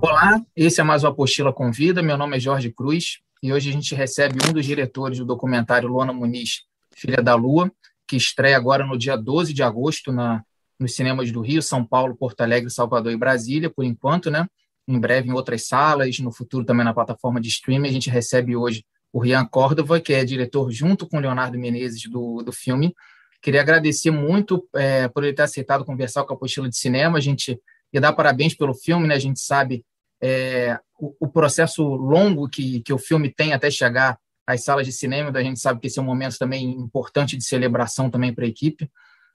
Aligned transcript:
Olá, 0.00 0.40
esse 0.56 0.80
é 0.80 0.84
mais 0.84 1.04
o 1.04 1.08
Apostila 1.08 1.52
Convida. 1.52 2.02
Meu 2.02 2.16
nome 2.16 2.36
é 2.36 2.40
Jorge 2.40 2.70
Cruz 2.70 3.18
e 3.42 3.52
hoje 3.52 3.70
a 3.70 3.72
gente 3.72 3.94
recebe 3.94 4.38
um 4.48 4.52
dos 4.52 4.64
diretores 4.64 5.18
do 5.18 5.24
documentário 5.24 5.88
Luana 5.88 6.12
Muniz, 6.12 6.62
Filha 6.94 7.22
da 7.22 7.34
Lua, 7.34 7.70
que 8.06 8.16
estreia 8.16 8.56
agora 8.56 8.86
no 8.86 8.96
dia 8.96 9.16
12 9.16 9.52
de 9.52 9.62
agosto 9.62 10.12
na, 10.12 10.42
nos 10.78 10.94
cinemas 10.94 11.30
do 11.32 11.40
Rio, 11.40 11.62
São 11.62 11.84
Paulo, 11.84 12.16
Porto 12.16 12.40
Alegre, 12.40 12.70
Salvador 12.70 13.12
e 13.12 13.16
Brasília, 13.16 13.68
por 13.68 13.84
enquanto, 13.84 14.30
né? 14.30 14.46
Em 14.88 14.98
breve 14.98 15.28
em 15.28 15.32
outras 15.32 15.66
salas, 15.66 16.18
no 16.18 16.30
futuro 16.30 16.64
também 16.64 16.84
na 16.84 16.94
plataforma 16.94 17.40
de 17.40 17.48
streaming. 17.48 17.88
A 17.88 17.92
gente 17.92 18.08
recebe 18.08 18.56
hoje 18.56 18.84
o 19.16 19.18
Rian 19.18 19.46
Córdova, 19.46 19.98
que 19.98 20.12
é 20.12 20.22
diretor 20.26 20.70
junto 20.70 21.08
com 21.08 21.16
o 21.16 21.20
Leonardo 21.20 21.58
Menezes 21.58 22.02
do, 22.02 22.42
do 22.42 22.52
filme. 22.52 22.94
Queria 23.40 23.62
agradecer 23.62 24.10
muito 24.10 24.68
é, 24.74 25.08
por 25.08 25.24
ele 25.24 25.32
ter 25.32 25.40
aceitado 25.40 25.86
conversar 25.86 26.24
com 26.24 26.34
a 26.34 26.36
Apostila 26.36 26.68
de 26.68 26.76
Cinema. 26.76 27.16
A 27.16 27.20
gente 27.20 27.58
ia 27.90 27.98
dar 27.98 28.12
parabéns 28.12 28.54
pelo 28.54 28.74
filme, 28.74 29.08
né? 29.08 29.14
A 29.14 29.18
gente 29.18 29.40
sabe 29.40 29.86
é, 30.22 30.78
o, 31.00 31.16
o, 31.18 31.28
processo 31.28 31.82
longo 31.82 32.46
que, 32.46 32.82
que 32.82 32.92
o 32.92 32.98
filme 32.98 33.32
tem 33.32 33.54
até 33.54 33.70
chegar 33.70 34.18
às 34.46 34.62
salas 34.62 34.86
de 34.86 34.92
cinema, 34.92 35.32
a 35.34 35.42
gente 35.42 35.60
sabe 35.60 35.80
que 35.80 35.86
esse 35.86 35.98
é 35.98 36.02
um 36.02 36.04
momento 36.04 36.36
também 36.38 36.72
importante 36.72 37.38
de 37.38 37.44
celebração 37.44 38.10
também 38.10 38.34
para 38.34 38.44
a 38.44 38.48
equipe. 38.48 38.90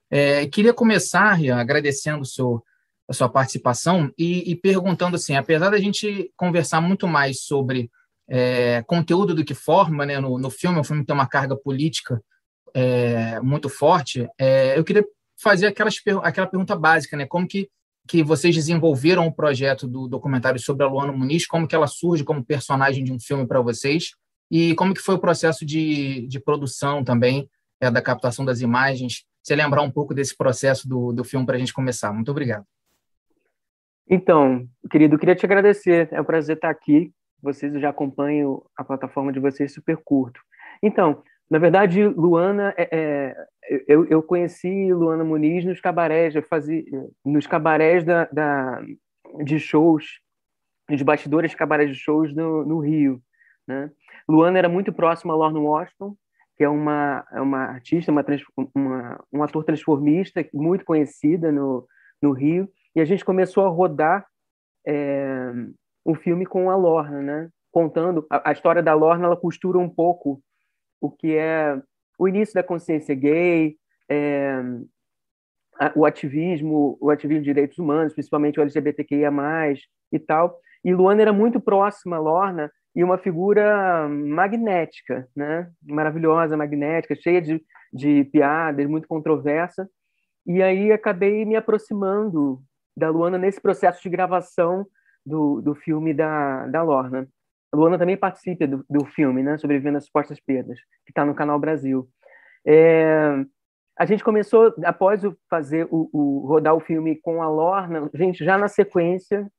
É, 0.08 0.46
queria 0.46 0.72
começar, 0.72 1.32
Rian, 1.32 1.56
agradecendo 1.56 2.24
seu, 2.24 2.62
a 3.08 3.12
sua 3.12 3.28
participação 3.28 4.12
e, 4.16 4.48
e, 4.48 4.54
perguntando 4.54 5.16
assim, 5.16 5.34
apesar 5.34 5.70
da 5.70 5.78
gente 5.78 6.30
conversar 6.36 6.80
muito 6.80 7.08
mais 7.08 7.40
sobre 7.40 7.90
é, 8.28 8.82
conteúdo 8.82 9.34
do 9.34 9.44
que 9.44 9.54
forma, 9.54 10.06
né, 10.06 10.18
no, 10.18 10.38
no 10.38 10.50
filme, 10.50 10.78
o 10.78 10.84
filme 10.84 11.04
tem 11.04 11.14
uma 11.14 11.26
carga 11.26 11.56
política 11.56 12.22
é, 12.74 13.40
muito 13.40 13.68
forte, 13.68 14.28
é, 14.38 14.78
eu 14.78 14.84
queria 14.84 15.04
fazer 15.40 15.66
aquelas, 15.66 15.96
aquela 16.22 16.46
pergunta 16.46 16.76
básica, 16.76 17.16
né, 17.16 17.26
como 17.26 17.46
que 17.46 17.68
que 18.06 18.22
vocês 18.22 18.54
desenvolveram 18.54 19.26
o 19.26 19.32
projeto 19.32 19.86
do 19.86 20.08
documentário 20.08 20.60
sobre 20.60 20.84
a 20.84 20.88
Luana 20.88 21.12
Muniz, 21.12 21.46
como 21.46 21.68
que 21.68 21.74
ela 21.74 21.86
surge 21.86 22.24
como 22.24 22.44
personagem 22.44 23.04
de 23.04 23.12
um 23.12 23.20
filme 23.20 23.46
para 23.46 23.60
vocês 23.60 24.12
e 24.50 24.74
como 24.74 24.92
que 24.92 25.00
foi 25.00 25.14
o 25.14 25.20
processo 25.20 25.64
de, 25.64 26.26
de 26.26 26.40
produção 26.40 27.04
também, 27.04 27.48
é, 27.80 27.90
da 27.90 28.02
captação 28.02 28.44
das 28.44 28.60
imagens. 28.60 29.24
Você 29.42 29.56
lembrar 29.56 29.82
um 29.82 29.90
pouco 29.90 30.14
desse 30.14 30.36
processo 30.36 30.88
do, 30.88 31.12
do 31.12 31.24
filme 31.24 31.46
para 31.46 31.56
a 31.56 31.58
gente 31.58 31.72
começar. 31.72 32.12
Muito 32.12 32.30
obrigado. 32.30 32.64
Então, 34.08 34.68
querido, 34.90 35.18
queria 35.18 35.34
te 35.34 35.46
agradecer. 35.46 36.08
É 36.12 36.20
um 36.20 36.24
prazer 36.24 36.56
estar 36.56 36.70
aqui. 36.70 37.10
Vocês 37.42 37.74
eu 37.74 37.80
já 37.80 37.90
acompanho 37.90 38.62
a 38.76 38.84
plataforma 38.84 39.32
de 39.32 39.40
vocês 39.40 39.72
super 39.72 39.96
curto. 39.96 40.40
Então, 40.82 41.22
na 41.50 41.58
verdade, 41.58 42.06
Luana, 42.06 42.72
é, 42.78 42.88
é, 42.90 43.36
eu, 43.86 44.06
eu 44.06 44.22
conheci 44.22 44.92
Luana 44.92 45.24
Muniz 45.24 45.64
nos 45.64 45.80
cabarés, 45.80 46.34
eu 46.34 46.42
fazia, 46.42 46.82
nos 47.24 47.46
cabarés 47.46 48.04
da, 48.04 48.24
da, 48.26 48.80
de 49.44 49.58
shows, 49.58 50.20
nos 50.88 51.02
bastidores 51.02 51.50
de 51.50 51.56
cabarés 51.56 51.90
de 51.90 51.96
shows 51.96 52.34
no, 52.34 52.64
no 52.64 52.78
Rio. 52.78 53.20
Né? 53.66 53.90
Luana 54.28 54.58
era 54.58 54.68
muito 54.68 54.92
próxima 54.92 55.34
a 55.34 55.36
Lorna 55.36 55.60
Washington, 55.60 56.16
que 56.56 56.64
é 56.64 56.68
uma, 56.68 57.26
é 57.32 57.40
uma 57.40 57.64
artista, 57.64 58.10
uma, 58.10 58.24
uma, 58.74 59.24
um 59.32 59.42
ator 59.42 59.64
transformista 59.64 60.46
muito 60.54 60.84
conhecida 60.84 61.50
no, 61.52 61.86
no 62.22 62.32
Rio, 62.32 62.68
e 62.94 63.00
a 63.00 63.04
gente 63.04 63.24
começou 63.24 63.66
a 63.66 63.68
rodar 63.68 64.26
é, 64.86 65.52
o 66.04 66.14
filme 66.14 66.46
com 66.46 66.70
a 66.70 66.76
Lorna, 66.76 67.22
né? 67.22 67.50
contando 67.72 68.26
a, 68.30 68.50
a 68.50 68.52
história 68.52 68.82
da 68.82 68.94
Lorna, 68.94 69.26
ela 69.26 69.36
costura 69.36 69.78
um 69.78 69.88
pouco 69.88 70.42
o 71.00 71.10
que 71.10 71.36
é 71.36 71.80
o 72.18 72.28
início 72.28 72.54
da 72.54 72.62
consciência 72.62 73.14
gay, 73.14 73.76
é, 74.08 74.62
o 75.96 76.04
ativismo, 76.04 76.96
o 77.00 77.10
ativismo 77.10 77.42
de 77.42 77.50
direitos 77.50 77.78
humanos, 77.78 78.12
principalmente 78.12 78.60
o 78.60 78.62
LGBTQIA+, 78.62 79.32
e 80.12 80.18
tal. 80.18 80.60
E 80.84 80.94
Luana 80.94 81.22
era 81.22 81.32
muito 81.32 81.58
próxima 81.58 82.16
a 82.16 82.20
Lorna 82.20 82.70
e 82.94 83.02
uma 83.02 83.16
figura 83.16 84.06
magnética, 84.08 85.26
né? 85.34 85.70
maravilhosa, 85.82 86.56
magnética, 86.56 87.16
cheia 87.16 87.40
de, 87.40 87.64
de 87.92 88.24
piadas, 88.24 88.86
muito 88.86 89.08
controversa. 89.08 89.88
E 90.46 90.62
aí 90.62 90.92
acabei 90.92 91.44
me 91.44 91.56
aproximando 91.56 92.62
da 92.94 93.08
Luana 93.08 93.38
nesse 93.38 93.60
processo 93.60 94.02
de 94.02 94.10
gravação 94.10 94.86
do, 95.24 95.60
do 95.60 95.74
filme 95.74 96.12
da, 96.12 96.66
da 96.66 96.82
Lorna. 96.82 97.28
A 97.72 97.76
Luana 97.76 97.98
também 97.98 98.16
participa 98.16 98.66
do, 98.66 98.84
do 98.88 99.04
filme, 99.06 99.42
né? 99.42 99.56
Sobrevivendo 99.56 99.98
às 99.98 100.04
Supostas 100.04 100.38
Perdas, 100.40 100.78
que 101.04 101.10
está 101.10 101.24
no 101.24 101.34
Canal 101.34 101.58
Brasil. 101.58 102.08
É, 102.66 103.44
a 103.98 104.04
gente 104.04 104.22
começou, 104.22 104.74
após 104.84 105.24
o 105.24 105.36
fazer 105.48 105.86
o, 105.90 106.08
o, 106.12 106.46
rodar 106.46 106.74
o 106.74 106.80
filme 106.80 107.16
com 107.20 107.42
a 107.42 107.48
Lorna, 107.48 108.10
gente, 108.14 108.44
já 108.44 108.58
na 108.58 108.68
sequência, 108.68 109.50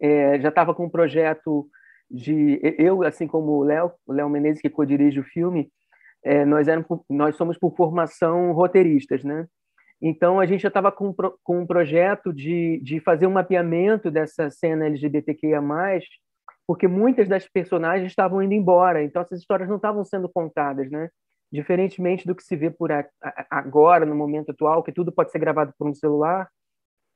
é, 0.00 0.40
já 0.40 0.48
estava 0.48 0.74
com 0.74 0.86
um 0.86 0.90
projeto 0.90 1.68
de... 2.10 2.60
Eu, 2.78 3.02
assim 3.02 3.26
como 3.26 3.52
o 3.52 3.62
Léo, 3.62 3.92
o 4.06 4.12
Léo 4.12 4.28
Menezes, 4.28 4.60
que 4.60 4.70
co-dirige 4.70 5.20
o 5.20 5.24
filme, 5.24 5.70
é, 6.24 6.44
nós, 6.44 6.68
éramos, 6.68 6.86
nós 7.08 7.36
somos 7.36 7.56
por 7.58 7.74
formação 7.76 8.52
roteiristas, 8.52 9.24
né? 9.24 9.46
Então, 10.02 10.40
a 10.40 10.46
gente 10.46 10.62
já 10.62 10.68
estava 10.68 10.90
com, 10.90 11.14
com 11.42 11.60
um 11.60 11.66
projeto 11.66 12.32
de, 12.32 12.80
de 12.82 13.00
fazer 13.00 13.26
um 13.26 13.32
mapeamento 13.32 14.10
dessa 14.10 14.50
cena 14.50 14.86
LGBTQIA+, 14.86 15.60
porque 16.66 16.88
muitas 16.88 17.28
das 17.28 17.46
personagens 17.48 18.10
estavam 18.10 18.42
indo 18.42 18.54
embora, 18.54 19.02
então 19.02 19.20
essas 19.20 19.40
histórias 19.40 19.68
não 19.68 19.76
estavam 19.76 20.04
sendo 20.04 20.28
contadas, 20.28 20.90
né? 20.90 21.10
Diferentemente 21.52 22.26
do 22.26 22.34
que 22.34 22.44
se 22.44 22.54
vê 22.56 22.70
por 22.70 22.90
agora, 23.50 24.06
no 24.06 24.14
momento 24.14 24.50
atual, 24.52 24.82
que 24.82 24.92
tudo 24.92 25.12
pode 25.12 25.32
ser 25.32 25.40
gravado 25.40 25.74
por 25.76 25.88
um 25.88 25.94
celular, 25.94 26.48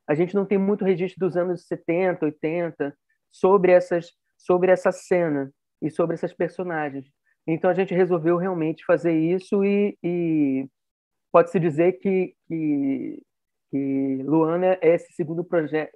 a 0.08 0.14
gente 0.14 0.34
não 0.34 0.44
tem 0.44 0.58
muito 0.58 0.84
registro 0.84 1.26
dos 1.26 1.36
anos 1.36 1.66
70, 1.66 2.26
80 2.26 2.94
sobre 3.30 3.72
essas 3.72 4.10
sobre 4.36 4.70
essa 4.70 4.92
cena 4.92 5.50
e 5.80 5.90
sobre 5.90 6.14
essas 6.14 6.34
personagens. 6.34 7.06
Então 7.46 7.70
a 7.70 7.74
gente 7.74 7.94
resolveu 7.94 8.36
realmente 8.36 8.84
fazer 8.84 9.12
isso 9.18 9.64
e, 9.64 9.96
e 10.02 10.68
pode-se 11.34 11.58
dizer 11.58 11.94
que, 11.94 12.32
que 12.46 13.20
que 13.74 14.22
Luana 14.22 14.78
é 14.80 14.94
esse 14.94 15.12
segundo 15.14 15.42
proje 15.42 15.90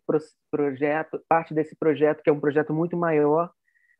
projeto, 0.50 1.22
parte 1.28 1.54
desse 1.54 1.76
projeto, 1.76 2.25
que 2.25 2.28
é 2.28 2.32
um 2.32 2.41
projeto 2.41 2.75
muito 2.75 2.97
maior, 2.97 3.53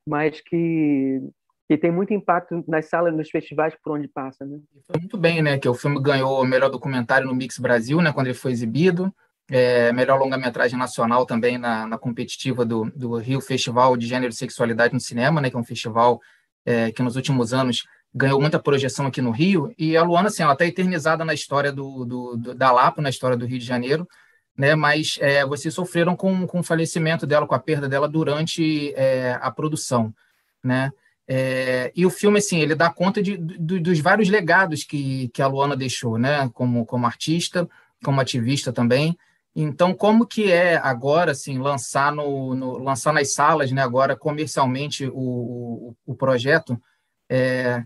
mas 0.05 0.41
que, 0.41 1.23
que 1.69 1.79
tem 1.79 1.93
muito 1.93 2.13
impacto 2.13 2.65
nas 2.67 2.87
salas, 2.87 3.15
nos 3.15 3.31
festivais 3.31 3.77
por 3.81 3.97
onde 3.97 4.09
passa. 4.09 4.45
Né? 4.45 4.59
Foi 4.85 4.99
muito 4.99 5.17
bem, 5.17 5.41
né? 5.41 5.59
Que 5.59 5.69
o 5.69 5.75
filme 5.75 6.03
ganhou 6.03 6.43
o 6.43 6.45
melhor 6.45 6.71
documentário 6.71 7.29
no 7.29 7.35
Mix 7.37 7.57
Brasil, 7.57 8.01
né? 8.01 8.13
Quando 8.13 8.27
ele 8.27 8.35
foi 8.35 8.51
exibido. 8.51 9.15
É, 9.49 9.93
melhor 9.93 10.19
longa-metragem 10.19 10.77
nacional 10.77 11.25
também 11.25 11.57
na, 11.57 11.87
na 11.87 11.97
competitiva 11.97 12.65
do, 12.65 12.91
do 12.97 13.17
Rio 13.17 13.41
Festival 13.41 13.97
de 13.97 14.09
Gênero 14.09 14.33
e 14.33 14.37
Sexualidade 14.37 14.93
no 14.93 15.01
Cinema, 15.01 15.41
né? 15.41 15.51
Que 15.51 15.57
é 15.57 15.59
um 15.61 15.65
festival 15.65 16.21
é, 16.67 16.91
que 16.91 17.03
nos 17.03 17.15
últimos 17.15 17.55
anos 17.55 17.85
ganhou 18.15 18.41
muita 18.41 18.59
projeção 18.59 19.07
aqui 19.07 19.21
no 19.21 19.31
Rio, 19.31 19.73
e 19.79 19.97
a 19.97 20.03
Luana, 20.03 20.29
assim, 20.29 20.43
ela 20.43 20.53
está 20.53 20.65
eternizada 20.67 21.25
na 21.25 21.35
história 21.35 21.71
do, 21.71 22.05
do, 22.05 22.37
do, 22.37 22.55
da 22.55 22.73
Lapa, 22.73 23.03
na 23.03 23.11
história 23.11 23.37
do 23.37 23.47
Rio 23.47 23.59
de 23.59 23.65
Janeiro, 23.65 24.09
né, 24.57 24.75
mas 24.75 25.19
é, 25.21 25.45
vocês 25.47 25.73
sofreram 25.73 26.17
com, 26.17 26.47
com 26.47 26.61
o 26.61 26.65
falecimento 26.65 27.27
dela, 27.27 27.47
com 27.47 27.55
a 27.55 27.61
perda 27.61 27.89
dela 27.89 28.09
durante 28.09 28.93
é, 28.95 29.39
a 29.41 29.51
produção, 29.51 30.13
né, 30.65 30.91
é, 31.31 31.93
e 31.95 32.07
o 32.07 32.11
filme, 32.11 32.39
assim, 32.39 32.59
ele 32.59 32.75
dá 32.75 32.91
conta 32.91 33.23
de, 33.23 33.37
dos 33.37 34.01
vários 34.01 34.31
legados 34.31 34.83
que, 34.83 35.29
que 35.29 35.43
a 35.43 35.47
Luana 35.47 35.77
deixou, 35.77 36.19
né, 36.19 36.51
como, 36.55 36.87
como 36.87 37.07
artista, 37.07 37.69
como 38.03 38.21
ativista 38.21 38.73
também, 38.73 39.17
então, 39.61 39.93
como 39.93 40.25
que 40.25 40.53
é 40.53 40.77
agora, 40.77 41.33
assim, 41.33 41.59
lançar, 41.59 42.13
no, 42.13 42.55
no 42.55 42.79
lançar 42.79 43.13
nas 43.13 43.35
salas, 43.35 43.73
né, 43.73 43.83
agora 43.83 44.17
comercialmente 44.17 45.07
o, 45.07 45.13
o, 45.15 45.97
o 46.07 46.15
projeto, 46.15 46.81
é, 47.29 47.85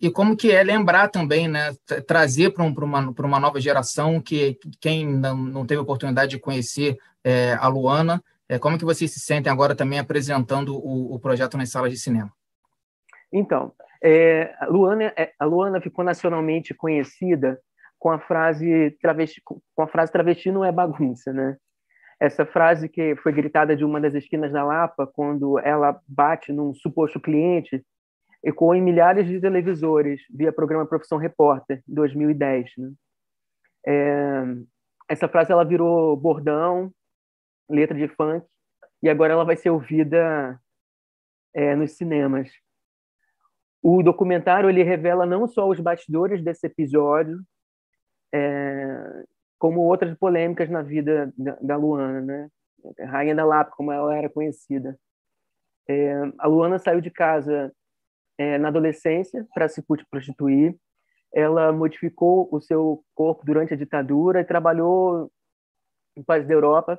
e 0.00 0.10
como 0.10 0.36
que 0.36 0.52
é 0.52 0.62
lembrar 0.62 1.08
também, 1.08 1.48
né, 1.48 1.72
trazer 2.06 2.50
para 2.50 2.64
um, 2.64 2.72
uma, 2.72 3.14
uma 3.18 3.40
nova 3.40 3.60
geração 3.60 4.20
que 4.20 4.58
quem 4.80 5.06
não, 5.06 5.66
teve 5.66 5.80
oportunidade 5.80 6.32
de 6.32 6.38
conhecer 6.38 6.96
é, 7.24 7.54
a 7.54 7.66
Luana, 7.68 8.22
é, 8.48 8.58
como 8.58 8.78
que 8.78 8.84
vocês 8.84 9.12
se 9.12 9.20
sentem 9.20 9.50
agora 9.50 9.74
também 9.74 9.98
apresentando 9.98 10.76
o, 10.76 11.14
o 11.14 11.18
projeto 11.18 11.56
nas 11.56 11.70
salas 11.70 11.90
de 11.90 11.98
cinema? 11.98 12.30
Então, 13.32 13.72
é, 14.02 14.54
a, 14.60 14.66
Luana, 14.66 15.12
é, 15.16 15.32
a 15.38 15.44
Luana 15.44 15.80
ficou 15.80 16.04
nacionalmente 16.04 16.74
conhecida 16.74 17.58
com 17.98 18.10
a 18.10 18.18
frase 18.18 18.96
travesti, 19.00 19.42
com 19.44 19.82
a 19.82 19.88
frase 19.88 20.12
travesti 20.12 20.50
não 20.52 20.64
é 20.64 20.70
bagunça, 20.70 21.32
né? 21.32 21.56
Essa 22.20 22.46
frase 22.46 22.88
que 22.88 23.16
foi 23.16 23.32
gritada 23.32 23.74
de 23.76 23.84
uma 23.84 24.00
das 24.00 24.14
esquinas 24.14 24.52
da 24.52 24.64
Lapa 24.64 25.06
quando 25.06 25.58
ela 25.58 26.00
bate 26.06 26.52
num 26.52 26.72
suposto 26.72 27.20
cliente 27.20 27.84
ecoou 28.46 28.76
em 28.76 28.80
milhares 28.80 29.26
de 29.26 29.40
televisores 29.40 30.22
via 30.30 30.52
programa 30.52 30.86
Profissão 30.86 31.18
Repórter, 31.18 31.82
2010. 31.84 32.70
Né? 32.78 32.92
É, 33.84 34.44
essa 35.08 35.28
frase 35.28 35.50
ela 35.50 35.64
virou 35.64 36.16
bordão, 36.16 36.92
letra 37.68 37.98
de 37.98 38.06
funk, 38.06 38.46
e 39.02 39.08
agora 39.08 39.32
ela 39.32 39.44
vai 39.44 39.56
ser 39.56 39.70
ouvida 39.70 40.60
é, 41.52 41.74
nos 41.74 41.96
cinemas. 41.96 42.48
o 43.82 44.00
documentário 44.00 44.70
ele 44.70 44.84
revela 44.84 45.26
não 45.26 45.48
só 45.48 45.68
os 45.68 45.80
bastidores 45.80 46.40
desse 46.42 46.68
episódio, 46.68 47.40
é, 48.32 49.24
como 49.58 49.80
outras 49.80 50.16
polêmicas 50.16 50.70
na 50.70 50.82
vida 50.82 51.32
da, 51.36 51.58
da 51.60 51.76
Luana, 51.76 52.20
né? 52.20 52.48
Rainha 53.00 53.34
da 53.34 53.44
Lapa, 53.44 53.72
como 53.76 53.90
ela 53.90 54.14
era 54.14 54.30
conhecida. 54.30 54.96
É, 55.88 56.12
a 56.38 56.46
Luana 56.46 56.78
saiu 56.78 57.00
de 57.00 57.10
casa 57.10 57.72
é, 58.38 58.58
na 58.58 58.68
adolescência 58.68 59.46
para 59.54 59.68
se 59.68 59.82
prostituir. 60.10 60.76
Ela 61.32 61.72
modificou 61.72 62.48
o 62.50 62.60
seu 62.60 63.04
corpo 63.14 63.44
durante 63.44 63.74
a 63.74 63.76
ditadura 63.76 64.40
e 64.40 64.44
trabalhou 64.44 65.30
em 66.16 66.22
países 66.22 66.48
da 66.48 66.54
Europa. 66.54 66.98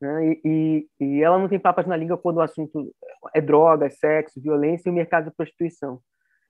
Né? 0.00 0.26
E, 0.26 0.40
e, 0.44 0.88
e, 1.00 1.22
ela 1.22 1.38
não 1.38 1.48
tem 1.48 1.58
papas 1.58 1.86
na 1.86 1.96
língua 1.96 2.18
quando 2.18 2.38
o 2.38 2.42
assunto 2.42 2.92
é 3.34 3.40
droga, 3.40 3.88
sexo, 3.88 4.42
violência 4.42 4.88
e 4.88 4.92
o 4.92 4.94
mercado 4.94 5.26
da 5.26 5.30
prostituição. 5.30 6.00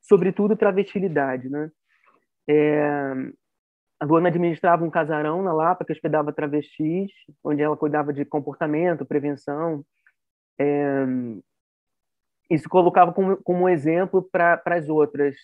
Sobretudo 0.00 0.56
travestilidade. 0.56 1.48
Né? 1.48 1.70
É, 2.48 3.12
a 4.00 4.04
Luana 4.04 4.28
administrava 4.28 4.84
um 4.84 4.90
casarão 4.90 5.42
na 5.42 5.52
Lapa 5.52 5.84
que 5.84 5.92
hospedava 5.92 6.32
travestis, 6.32 7.12
onde 7.44 7.62
ela 7.62 7.76
cuidava 7.76 8.12
de 8.12 8.24
comportamento, 8.24 9.06
prevenção. 9.06 9.84
É, 10.58 11.04
isso 12.52 12.68
colocava 12.68 13.12
como, 13.12 13.36
como 13.42 13.64
um 13.64 13.68
exemplo 13.68 14.22
para 14.30 14.60
as 14.66 14.88
outras. 14.88 15.34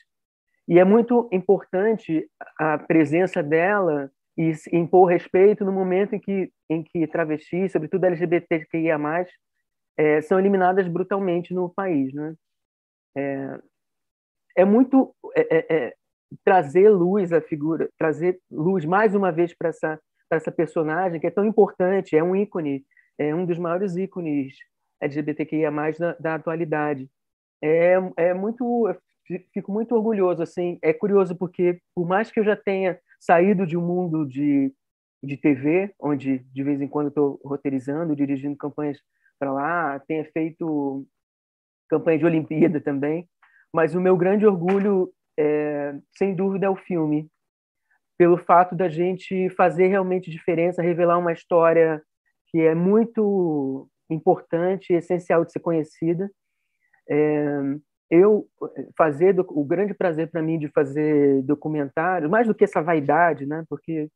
E 0.68 0.78
é 0.78 0.84
muito 0.84 1.28
importante 1.32 2.28
a 2.58 2.76
presença 2.76 3.42
dela 3.42 4.10
e 4.36 4.52
impor 4.72 5.08
respeito 5.08 5.64
no 5.64 5.72
momento 5.72 6.14
em 6.14 6.20
que, 6.20 6.52
em 6.68 6.82
que 6.82 7.06
travestis, 7.06 7.72
sobretudo 7.72 8.04
LGBTQIA+, 8.04 8.98
é, 9.96 10.20
são 10.20 10.38
eliminadas 10.38 10.86
brutalmente 10.86 11.54
no 11.54 11.70
país. 11.70 12.12
Né? 12.12 12.34
É, 13.16 13.58
é 14.58 14.64
muito 14.66 15.14
é, 15.34 15.56
é, 15.56 15.76
é 15.76 15.94
trazer 16.44 16.90
luz 16.90 17.32
à 17.32 17.40
figura, 17.40 17.88
trazer 17.98 18.38
luz 18.50 18.84
mais 18.84 19.14
uma 19.14 19.32
vez 19.32 19.56
para 19.56 19.70
essa, 19.70 19.98
essa 20.30 20.52
personagem 20.52 21.18
que 21.18 21.26
é 21.26 21.30
tão 21.30 21.46
importante, 21.46 22.14
é 22.14 22.22
um 22.22 22.36
ícone, 22.36 22.84
é 23.16 23.34
um 23.34 23.46
dos 23.46 23.58
maiores 23.58 23.96
ícones 23.96 24.54
LGBTQIA+, 25.00 25.70
da, 25.98 26.12
da 26.18 26.34
atualidade. 26.34 27.08
É, 27.62 27.94
é 28.16 28.34
muito, 28.34 28.88
fico 29.52 29.72
muito 29.72 29.94
orgulhoso, 29.94 30.42
assim, 30.42 30.78
é 30.82 30.92
curioso 30.92 31.36
porque 31.36 31.80
por 31.94 32.06
mais 32.06 32.30
que 32.30 32.40
eu 32.40 32.44
já 32.44 32.56
tenha 32.56 32.98
saído 33.20 33.66
de 33.66 33.76
um 33.76 33.84
mundo 33.84 34.26
de, 34.26 34.72
de 35.22 35.36
TV, 35.36 35.92
onde 36.00 36.38
de 36.38 36.62
vez 36.62 36.80
em 36.80 36.88
quando 36.88 37.08
estou 37.08 37.40
roteirizando, 37.44 38.14
dirigindo 38.14 38.56
campanhas 38.56 38.98
para 39.38 39.52
lá, 39.52 39.98
tenha 40.00 40.24
feito 40.32 41.06
campanha 41.88 42.18
de 42.18 42.26
Olimpíada 42.26 42.80
também, 42.80 43.28
mas 43.72 43.94
o 43.94 44.00
meu 44.00 44.16
grande 44.16 44.46
orgulho, 44.46 45.12
é, 45.38 45.94
sem 46.16 46.34
dúvida, 46.34 46.66
é 46.66 46.70
o 46.70 46.76
filme, 46.76 47.28
pelo 48.16 48.36
fato 48.36 48.74
da 48.74 48.88
gente 48.88 49.48
fazer 49.50 49.86
realmente 49.86 50.30
diferença, 50.30 50.82
revelar 50.82 51.18
uma 51.18 51.32
história 51.32 52.02
que 52.48 52.60
é 52.60 52.74
muito 52.74 53.88
importante, 54.10 54.92
essencial 54.92 55.44
de 55.44 55.52
ser 55.52 55.60
conhecida. 55.60 56.30
É, 57.08 57.60
eu 58.10 58.48
fazer 58.96 59.38
o 59.38 59.64
grande 59.64 59.94
prazer 59.94 60.30
para 60.30 60.42
mim 60.42 60.58
de 60.58 60.68
fazer 60.68 61.42
documentário, 61.42 62.30
mais 62.30 62.46
do 62.46 62.54
que 62.54 62.64
essa 62.64 62.82
vaidade, 62.82 63.46
né? 63.46 63.64
Porque 63.68 64.08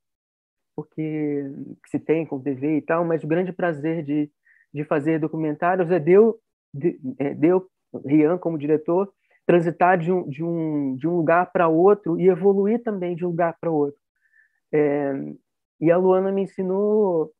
porque 0.75 1.45
se 1.87 1.99
tem 1.99 2.25
com 2.25 2.41
TV 2.41 2.79
e 2.79 2.83
tal, 2.83 3.05
mas 3.05 3.23
o 3.23 3.27
grande 3.27 3.53
prazer 3.53 4.03
de, 4.03 4.31
de 4.73 4.85
fazer 4.85 5.21
documentários 5.21 5.91
é 5.91 6.01
deu 6.01 6.41
de, 6.73 6.99
é, 7.19 7.35
deu 7.35 7.69
Rian 8.07 8.39
como 8.39 8.57
diretor 8.57 9.13
transitar 9.47 9.99
de 9.99 10.11
um, 10.11 10.27
de 10.29 10.43
um, 10.43 10.97
de 10.97 11.07
um 11.07 11.17
lugar 11.17 11.53
para 11.53 11.69
outro 11.69 12.19
e 12.19 12.29
evoluir 12.29 12.83
também 12.83 13.15
de 13.15 13.25
um 13.25 13.29
lugar 13.29 13.57
para 13.61 13.71
outro. 13.71 14.01
É, 14.73 15.13
e 15.81 15.91
a 15.91 15.97
Luana 15.97 16.33
me 16.33 16.43
ensinou 16.43 17.33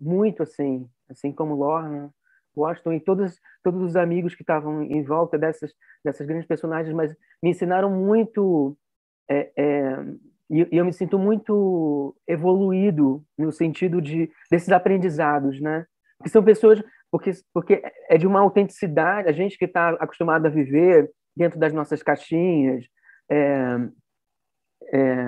muito 0.00 0.42
assim, 0.42 0.88
assim 1.08 1.32
como 1.32 1.54
Lorna, 1.54 2.10
Washington 2.56 2.92
e 2.92 3.00
todos, 3.00 3.40
todos 3.62 3.82
os 3.82 3.96
amigos 3.96 4.34
que 4.34 4.42
estavam 4.42 4.82
em 4.82 5.02
volta 5.02 5.36
dessas, 5.36 5.72
dessas 6.04 6.26
grandes 6.26 6.46
personagens, 6.46 6.94
mas 6.94 7.14
me 7.42 7.50
ensinaram 7.50 7.90
muito 7.90 8.76
é, 9.28 9.50
é, 9.56 10.04
e, 10.50 10.68
eu 10.70 10.84
me 10.84 10.92
sinto 10.92 11.18
muito 11.18 12.14
evoluído 12.26 13.24
no 13.36 13.50
sentido 13.50 14.00
de 14.00 14.30
desses 14.50 14.70
aprendizados, 14.70 15.60
né? 15.60 15.86
Que 16.22 16.28
são 16.28 16.44
pessoas 16.44 16.82
porque 17.10 17.32
porque 17.52 17.82
é 18.08 18.18
de 18.18 18.26
uma 18.26 18.40
autenticidade, 18.40 19.28
a 19.28 19.32
gente 19.32 19.58
que 19.58 19.64
está 19.64 19.90
acostumado 19.90 20.46
a 20.46 20.50
viver 20.50 21.10
dentro 21.36 21.58
das 21.58 21.72
nossas 21.72 22.02
caixinhas, 22.02 22.84
é, 23.30 23.76
é, 24.92 25.26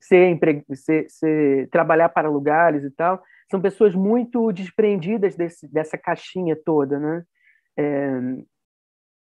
ser, 0.00 0.38
ser, 0.74 1.06
ser, 1.08 1.68
trabalhar 1.70 2.08
para 2.08 2.28
lugares 2.28 2.82
e 2.84 2.90
tal, 2.90 3.22
são 3.50 3.60
pessoas 3.60 3.94
muito 3.94 4.52
desprendidas 4.52 5.36
desse, 5.36 5.66
dessa 5.72 5.96
caixinha 5.96 6.56
toda, 6.64 6.98
né? 6.98 7.24
É, 7.76 8.20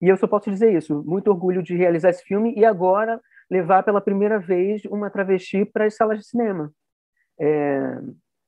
e 0.00 0.08
eu 0.08 0.16
só 0.16 0.26
posso 0.26 0.50
dizer 0.50 0.72
isso, 0.76 1.02
muito 1.04 1.28
orgulho 1.28 1.62
de 1.62 1.76
realizar 1.76 2.10
esse 2.10 2.22
filme 2.22 2.54
e 2.56 2.64
agora 2.64 3.20
levar 3.50 3.82
pela 3.82 4.00
primeira 4.00 4.38
vez 4.38 4.84
uma 4.84 5.10
travesti 5.10 5.64
para 5.64 5.86
as 5.86 5.96
salas 5.96 6.18
de 6.18 6.26
cinema, 6.26 6.72
é, 7.40 8.00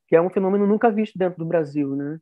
que 0.07 0.17
é 0.17 0.21
um 0.21 0.31
fenômeno 0.31 0.67
nunca 0.67 0.91
visto 0.91 1.19
dentro 1.19 1.39
do 1.39 1.45
Brasil, 1.45 1.97
né? 1.97 2.19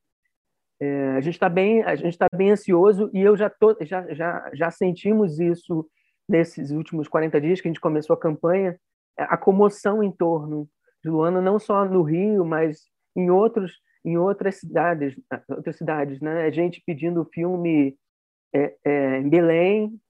É, 0.81 1.17
a 1.17 1.21
gente 1.21 1.35
está 1.35 1.49
bem, 1.49 1.83
a 1.83 1.97
gente 1.97 2.13
está 2.13 2.29
bem 2.33 2.53
ansioso 2.53 3.11
e 3.13 3.21
eu 3.21 3.37
já 3.37 3.51
tô, 3.51 3.77
já, 3.81 4.15
já, 4.15 4.49
já 4.55 4.71
sentimos 4.71 5.41
isso 5.41 5.89
nesses 6.29 6.71
últimos 6.71 7.09
40 7.09 7.41
dias 7.41 7.61
que 7.61 7.67
a 7.67 7.71
gente 7.71 7.81
começou 7.81 8.15
a 8.15 8.21
campanha, 8.21 8.79
a 9.17 9.37
comoção 9.37 10.03
em 10.03 10.13
torno 10.13 10.69
de 11.03 11.11
Luana, 11.11 11.41
não 11.41 11.59
só 11.59 11.85
no 11.85 12.03
Rio, 12.03 12.45
mas 12.45 12.83
em 13.19 13.31
outros 13.31 13.73
em 14.05 14.17
outras 14.17 14.57
cidades 14.57 15.17
outras 15.49 15.77
cidades 15.77 16.21
né? 16.21 16.45
A 16.45 16.51
gente 16.51 16.83
pedindo 16.87 17.29
filme 17.33 17.97
é, 18.55 18.75
é, 18.85 19.19
em 19.19 19.29
Belém 19.29 20.01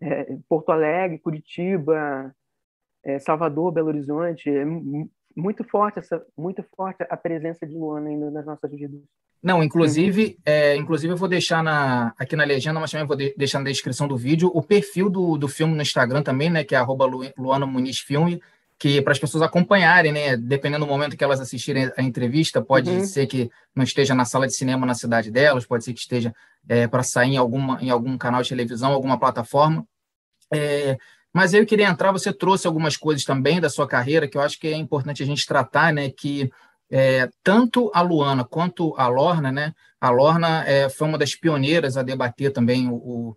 é, 0.00 0.36
Porto 0.48 0.70
Alegre 0.70 1.18
Curitiba 1.18 2.34
é, 3.04 3.18
Salvador 3.20 3.70
Belo 3.70 3.88
Horizonte. 3.88 4.50
É 4.50 4.64
muito 5.36 5.62
forte 5.64 6.00
essa 6.00 6.24
muito 6.36 6.64
forte 6.76 7.06
a 7.08 7.16
presença 7.16 7.66
de 7.66 7.74
Luana 7.74 8.08
ainda 8.08 8.30
nas 8.30 8.44
nossas 8.44 8.70
vidas. 8.70 9.00
Não, 9.42 9.62
inclusive, 9.62 10.38
é, 10.44 10.74
inclusive 10.74 11.12
eu 11.12 11.16
vou 11.16 11.28
deixar 11.28 11.62
na, 11.62 12.12
aqui 12.18 12.34
na 12.34 12.42
legenda, 12.42 12.80
mas 12.80 12.90
também 12.90 13.06
vou 13.06 13.16
de, 13.16 13.32
deixar 13.36 13.60
na 13.60 13.70
descrição 13.70 14.08
do 14.08 14.16
vídeo 14.16 14.50
o 14.52 14.60
perfil 14.60 15.08
do, 15.08 15.38
do 15.38 15.46
filme 15.46 15.74
no 15.74 15.82
Instagram 15.82 16.22
também, 16.22 16.50
né? 16.50 16.64
Que 16.64 16.74
é 16.74 16.78
arroba 16.78 17.06
Luana 17.38 17.64
Muniz 17.64 18.00
Filme 18.00 18.42
que 18.78 19.00
para 19.00 19.12
as 19.12 19.18
pessoas 19.18 19.42
acompanharem, 19.42 20.12
né? 20.12 20.36
Dependendo 20.36 20.84
do 20.84 20.90
momento 20.90 21.16
que 21.16 21.24
elas 21.24 21.40
assistirem 21.40 21.90
a 21.96 22.02
entrevista, 22.02 22.60
pode 22.60 22.90
uhum. 22.90 23.04
ser 23.04 23.26
que 23.26 23.50
não 23.74 23.82
esteja 23.82 24.14
na 24.14 24.24
sala 24.24 24.46
de 24.46 24.54
cinema 24.54 24.86
na 24.86 24.94
cidade 24.94 25.30
delas, 25.30 25.66
pode 25.66 25.84
ser 25.84 25.94
que 25.94 26.00
esteja 26.00 26.34
é, 26.68 26.86
para 26.86 27.02
sair 27.02 27.34
em, 27.34 27.36
alguma, 27.36 27.82
em 27.82 27.90
algum 27.90 28.18
canal 28.18 28.42
de 28.42 28.48
televisão, 28.48 28.92
alguma 28.92 29.18
plataforma. 29.18 29.86
É, 30.52 30.98
mas 31.32 31.54
eu 31.54 31.64
queria 31.64 31.88
entrar, 31.88 32.12
você 32.12 32.32
trouxe 32.32 32.66
algumas 32.66 32.96
coisas 32.96 33.24
também 33.24 33.60
da 33.60 33.70
sua 33.70 33.86
carreira 33.86 34.28
que 34.28 34.36
eu 34.36 34.42
acho 34.42 34.58
que 34.58 34.68
é 34.68 34.76
importante 34.76 35.22
a 35.22 35.26
gente 35.26 35.46
tratar, 35.46 35.92
né? 35.92 36.10
Que 36.10 36.50
é, 36.90 37.28
tanto 37.42 37.90
a 37.94 38.02
Luana 38.02 38.44
quanto 38.44 38.94
a 38.96 39.08
Lorna, 39.08 39.50
né? 39.50 39.72
A 40.00 40.10
Lorna 40.10 40.64
é, 40.66 40.88
foi 40.88 41.08
uma 41.08 41.18
das 41.18 41.34
pioneiras 41.34 41.96
a 41.96 42.02
debater 42.02 42.52
também 42.52 42.88
o, 42.88 42.94
o, 42.94 43.36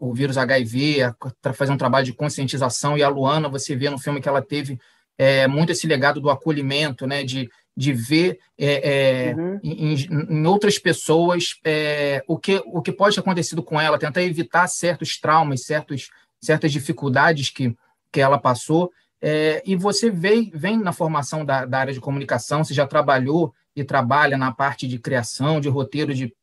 o 0.00 0.12
vírus 0.12 0.36
HIV, 0.36 1.14
para 1.40 1.54
fazer 1.54 1.72
um 1.72 1.76
trabalho 1.78 2.04
de 2.04 2.12
conscientização, 2.12 2.98
e 2.98 3.02
a 3.02 3.08
Luana, 3.08 3.48
você 3.48 3.74
vê 3.74 3.88
no 3.88 3.98
filme 3.98 4.20
que 4.20 4.28
ela 4.28 4.42
teve 4.42 4.78
é, 5.16 5.46
muito 5.46 5.72
esse 5.72 5.86
legado 5.86 6.20
do 6.20 6.28
acolhimento, 6.28 7.06
né, 7.06 7.24
de, 7.24 7.48
de 7.76 7.92
ver 7.92 8.38
é, 8.58 9.30
é, 9.30 9.34
uhum. 9.34 9.60
em, 9.62 9.94
em, 9.94 10.46
outras 10.46 10.78
pessoas 10.78 11.58
é, 11.64 12.22
o, 12.26 12.38
que, 12.38 12.62
o 12.66 12.82
que 12.82 12.92
pode 12.92 13.14
ter 13.14 13.20
acontecido 13.20 13.62
com 13.62 13.80
ela, 13.80 13.98
tentar 13.98 14.22
evitar 14.22 14.66
certos 14.66 15.18
traumas, 15.18 15.64
certos, 15.64 16.10
certas 16.42 16.70
dificuldades 16.70 17.50
que, 17.50 17.74
que 18.12 18.20
ela 18.20 18.38
passou. 18.38 18.90
É, 19.20 19.62
e 19.64 19.74
você 19.76 20.10
vem, 20.10 20.50
vem 20.54 20.76
na 20.76 20.92
formação 20.92 21.44
da, 21.44 21.64
da 21.64 21.78
área 21.78 21.94
de 21.94 22.00
comunicação, 22.00 22.62
você 22.62 22.74
já 22.74 22.86
trabalhou 22.86 23.54
e 23.74 23.82
trabalha 23.82 24.36
na 24.36 24.52
parte 24.52 24.86
de 24.86 24.98
criação, 24.98 25.60
de 25.60 25.68
roteiro 25.68 26.12
de, 26.12 26.34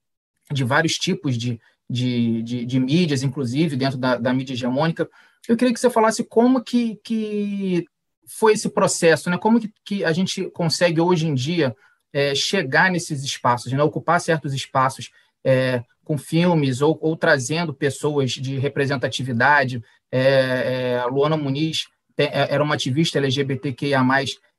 de 0.51 0.63
vários 0.63 0.93
tipos 0.93 1.37
de, 1.37 1.59
de, 1.91 2.41
de, 2.41 2.65
de 2.65 2.79
mídias, 2.79 3.21
inclusive, 3.21 3.75
dentro 3.75 3.97
da, 3.97 4.15
da, 4.15 4.33
mídia 4.33 4.53
hegemônica. 4.53 5.09
Eu 5.45 5.57
queria 5.57 5.73
que 5.73 5.79
você 5.79 5.89
falasse 5.89 6.23
como 6.23 6.63
que, 6.63 6.95
que 7.03 7.85
foi 8.25 8.53
esse 8.53 8.69
processo, 8.69 9.29
né? 9.29 9.37
como 9.37 9.59
que, 9.59 9.73
que 9.83 10.05
a 10.05 10.13
gente 10.13 10.49
consegue, 10.51 11.01
hoje 11.01 11.27
em 11.27 11.33
dia, 11.33 11.75
é, 12.13 12.33
chegar 12.33 12.89
nesses 12.89 13.23
espaços, 13.23 13.73
né? 13.73 13.83
ocupar 13.83 14.21
certos 14.21 14.53
espaços 14.53 15.09
é, 15.43 15.83
com 16.05 16.17
filmes 16.17 16.81
ou, 16.81 16.97
ou, 17.01 17.17
trazendo 17.17 17.73
pessoas 17.73 18.31
de 18.31 18.57
representatividade. 18.57 19.83
É, 20.09 21.01
é 21.01 21.05
Luana 21.07 21.35
Muniz 21.35 21.87
é, 22.17 22.53
era 22.53 22.63
uma 22.63 22.75
ativista 22.75 23.17
LGBTQIA+, 23.17 24.01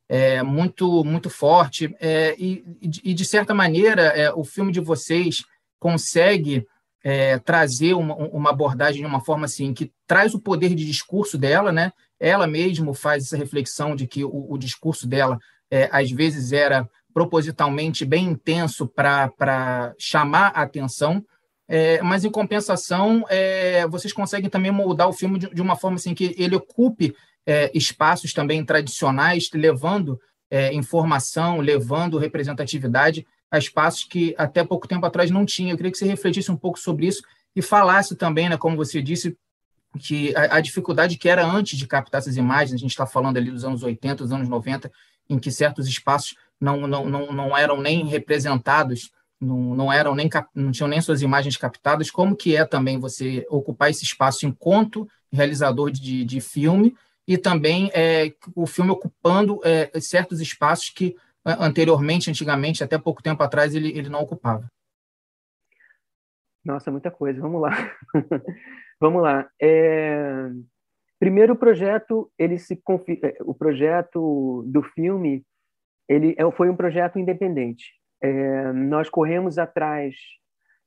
é, 0.09 0.43
muito, 0.43 1.03
muito 1.03 1.31
forte, 1.31 1.95
é, 1.99 2.35
e, 2.39 2.63
e, 2.83 3.15
de 3.15 3.25
certa 3.25 3.55
maneira, 3.55 4.03
é, 4.03 4.31
o 4.33 4.45
filme 4.45 4.71
de 4.71 4.81
vocês 4.81 5.45
consegue 5.79 6.67
é, 7.03 7.39
trazer 7.39 7.95
uma, 7.95 8.15
uma, 8.15 8.51
abordagem 8.51 9.01
de 9.01 9.07
uma 9.07 9.21
forma 9.21 9.47
assim 9.47 9.75
que 9.75 9.93
traz 10.07 10.35
o 10.35 10.41
poder 10.41 10.75
de 10.75 10.85
discurso 10.85 11.37
dela, 11.37 11.73
né? 11.73 11.93
Ela 12.19 12.47
mesmo 12.47 12.95
faz 12.95 13.25
essa 13.25 13.37
reflexão 13.37 13.97
de 13.97 14.07
que 14.07 14.25
o, 14.25 14.47
o 14.51 14.57
discurso 14.57 15.07
dela 15.07 15.39
é, 15.71 15.89
às 15.91 16.11
vezes 16.11 16.53
era 16.53 16.89
propositalmente 17.13 18.05
bem 18.05 18.27
intenso 18.27 18.87
para 18.87 19.95
chamar 19.99 20.53
a 20.55 20.63
atenção, 20.63 21.25
é, 21.69 22.01
mas 22.03 22.25
em 22.25 22.31
compensação 22.31 23.25
é, 23.29 23.87
vocês 23.87 24.13
conseguem 24.13 24.51
também 24.51 24.71
moldar 24.71 25.09
o 25.09 25.13
filme 25.13 25.39
de, 25.39 25.49
de 25.53 25.63
uma 25.63 25.77
forma 25.77 25.97
assim 25.97 26.15
que 26.15 26.35
ele 26.39 26.55
ocupe 26.55 27.15
é, 27.47 27.71
espaços 27.75 28.33
também 28.33 28.65
tradicionais, 28.65 29.49
levando 29.53 30.21
é, 30.51 30.73
informação, 30.75 31.61
levando 31.61 32.19
representatividade 32.19 33.27
a 33.53 33.59
espaços 33.59 34.05
que 34.05 34.35
até 34.39 34.65
pouco 34.65 34.89
tempo 34.89 35.05
atrás 35.05 35.31
não 35.31 35.45
tinha. 35.45 35.75
Eu 35.75 35.77
queria 35.77 35.93
que 35.93 35.99
você 35.99 36.07
refletisse 36.07 36.51
um 36.51 36.57
pouco 36.57 36.79
sobre 36.79 37.07
isso 37.07 37.23
e 37.55 37.61
falasse 37.61 38.17
também, 38.17 38.49
né, 38.49 38.57
como 38.57 38.75
você 38.75 39.03
disse, 39.03 39.37
que 39.99 40.35
a, 40.35 40.57
a 40.57 40.61
dificuldade 40.63 41.19
que 41.19 41.29
era 41.29 41.45
antes 41.45 41.79
de 41.79 41.87
captar 41.87 42.21
essas 42.21 42.39
imagens, 42.39 42.73
a 42.73 42.79
gente 42.79 42.93
está 42.93 43.05
falando 43.05 43.37
ali 43.37 43.51
dos 43.51 43.63
anos 43.63 43.83
80, 43.83 44.25
dos 44.25 44.33
anos 44.33 44.49
90, 44.49 44.91
em 45.29 45.39
que 45.39 45.51
certos 45.51 45.87
espaços 45.87 46.35
não, 46.59 46.87
não, 46.87 47.05
não, 47.05 47.31
não 47.31 47.57
eram 47.57 47.79
nem 47.79 48.07
representados, 48.07 49.13
não, 49.39 49.75
não 49.75 49.93
eram 49.93 50.15
nem 50.15 50.31
não 50.55 50.71
tinham 50.71 50.89
nem 50.89 51.01
suas 51.03 51.21
imagens 51.21 51.59
captadas, 51.59 52.11
como 52.11 52.35
que 52.35 52.57
é 52.57 52.65
também 52.65 52.99
você 52.99 53.45
ocupar 53.51 53.91
esse 53.91 54.03
espaço 54.03 54.47
enquanto 54.47 55.07
realizador 55.31 55.91
de, 55.91 56.25
de 56.25 56.41
filme 56.41 56.95
e 57.29 57.37
também 57.37 57.91
é, 57.93 58.33
o 58.55 58.67
filme 58.67 58.91
ocupando 58.91 59.61
é, 59.63 59.91
certos 60.01 60.41
espaços 60.41 60.89
que 60.89 61.15
anteriormente, 61.45 62.31
antigamente, 62.31 62.85
até 62.85 62.99
pouco 62.99 63.23
tempo 63.23 63.43
atrás, 63.43 63.75
ele, 63.75 63.97
ele 63.97 64.09
não 64.09 64.21
ocupava. 64.21 64.67
Nossa, 66.65 66.91
muita 66.91 67.11
coisa. 67.11 67.41
Vamos 67.41 67.61
lá. 67.61 67.71
Vamos 69.01 69.23
lá. 69.23 69.51
É... 69.61 70.49
Primeiro, 71.19 71.55
o 71.55 71.57
projeto, 71.57 72.31
ele 72.39 72.59
se 72.59 72.77
confi... 72.77 73.19
É, 73.23 73.37
o 73.41 73.55
projeto 73.55 74.65
do 74.67 74.83
filme, 74.83 75.45
ele 76.09 76.35
é, 76.39 76.51
foi 76.53 76.69
um 76.71 76.77
projeto 76.77 77.19
independente. 77.19 77.93
É... 78.21 78.73
Nós 78.73 79.11
corremos 79.11 79.59
atrás, 79.59 80.15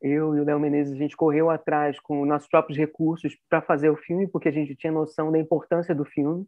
eu 0.02 0.36
e 0.36 0.40
o 0.40 0.46
Léo 0.46 0.60
Menezes, 0.60 0.94
a 0.94 0.98
gente 0.98 1.18
correu 1.18 1.50
atrás 1.50 2.00
com 2.00 2.26
nossos 2.26 2.48
próprios 2.48 2.78
recursos 2.78 3.38
para 3.50 3.62
fazer 3.62 3.90
o 3.90 3.98
filme, 3.98 4.28
porque 4.28 4.48
a 4.48 4.54
gente 4.54 4.76
tinha 4.76 4.94
noção 4.94 5.32
da 5.32 5.40
importância 5.40 5.94
do 5.94 6.06
filme, 6.06 6.46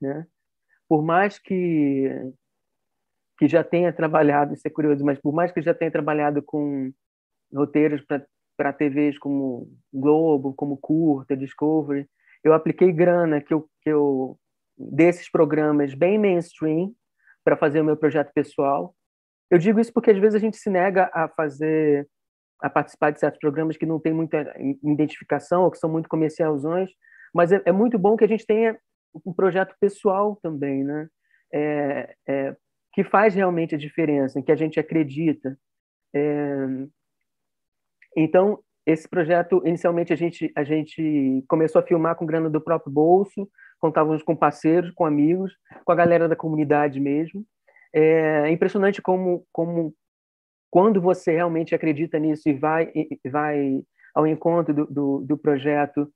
né? 0.00 0.26
Por 0.88 1.02
mais 1.02 1.38
que 1.38 2.10
que 3.38 3.48
já 3.48 3.64
tenha 3.64 3.92
trabalhado, 3.92 4.54
isso 4.54 4.66
é 4.66 4.70
curioso, 4.70 5.04
mas 5.04 5.18
por 5.20 5.32
mais 5.32 5.52
que 5.52 5.62
já 5.62 5.74
tenha 5.74 5.90
trabalhado 5.90 6.42
com 6.42 6.92
roteiros 7.52 8.04
para 8.56 8.72
TVs 8.72 9.18
como 9.18 9.68
Globo, 9.92 10.54
como 10.54 10.76
Curta, 10.76 11.36
Discovery, 11.36 12.06
eu 12.42 12.52
apliquei 12.52 12.92
grana 12.92 13.40
que 13.40 13.52
eu, 13.52 13.68
que 13.82 13.90
eu 13.90 14.38
desses 14.76 15.30
programas 15.30 15.94
bem 15.94 16.18
mainstream 16.18 16.92
para 17.44 17.56
fazer 17.56 17.80
o 17.80 17.84
meu 17.84 17.96
projeto 17.96 18.32
pessoal. 18.32 18.94
Eu 19.50 19.58
digo 19.58 19.80
isso 19.80 19.92
porque 19.92 20.10
às 20.10 20.18
vezes 20.18 20.34
a 20.34 20.38
gente 20.38 20.56
se 20.56 20.70
nega 20.70 21.10
a 21.12 21.28
fazer 21.28 22.08
a 22.60 22.70
participar 22.70 23.10
de 23.10 23.20
certos 23.20 23.38
programas 23.40 23.76
que 23.76 23.84
não 23.84 24.00
tem 24.00 24.12
muita 24.12 24.54
identificação 24.82 25.64
ou 25.64 25.70
que 25.70 25.78
são 25.78 25.90
muito 25.90 26.08
comercialzões, 26.08 26.90
mas 27.34 27.52
é, 27.52 27.60
é 27.66 27.72
muito 27.72 27.98
bom 27.98 28.16
que 28.16 28.24
a 28.24 28.28
gente 28.28 28.46
tenha 28.46 28.78
um 29.24 29.32
projeto 29.32 29.74
pessoal 29.78 30.38
também, 30.42 30.82
né? 30.82 31.08
É, 31.52 32.14
é, 32.26 32.56
que 32.94 33.02
faz 33.02 33.34
realmente 33.34 33.74
a 33.74 33.78
diferença, 33.78 34.38
em 34.38 34.42
que 34.42 34.52
a 34.52 34.56
gente 34.56 34.78
acredita. 34.78 35.58
É... 36.14 36.66
Então, 38.16 38.60
esse 38.86 39.08
projeto, 39.08 39.60
inicialmente, 39.66 40.12
a 40.12 40.16
gente, 40.16 40.52
a 40.54 40.62
gente 40.62 41.44
começou 41.48 41.80
a 41.80 41.84
filmar 41.84 42.14
com 42.14 42.26
grana 42.26 42.48
do 42.48 42.60
próprio 42.60 42.92
bolso, 42.92 43.48
contávamos 43.80 44.22
com 44.22 44.36
parceiros, 44.36 44.92
com 44.92 45.04
amigos, 45.04 45.52
com 45.84 45.90
a 45.90 45.96
galera 45.96 46.28
da 46.28 46.36
comunidade 46.36 47.00
mesmo. 47.00 47.44
É 47.92 48.48
impressionante 48.50 49.02
como, 49.02 49.46
como 49.52 49.94
quando 50.70 51.00
você 51.00 51.32
realmente 51.32 51.74
acredita 51.74 52.18
nisso 52.18 52.48
e 52.48 52.54
vai, 52.54 52.92
e 52.94 53.28
vai 53.28 53.82
ao 54.14 54.26
encontro 54.26 54.72
do, 54.72 54.86
do, 54.86 55.20
do 55.20 55.38
projeto, 55.38 56.12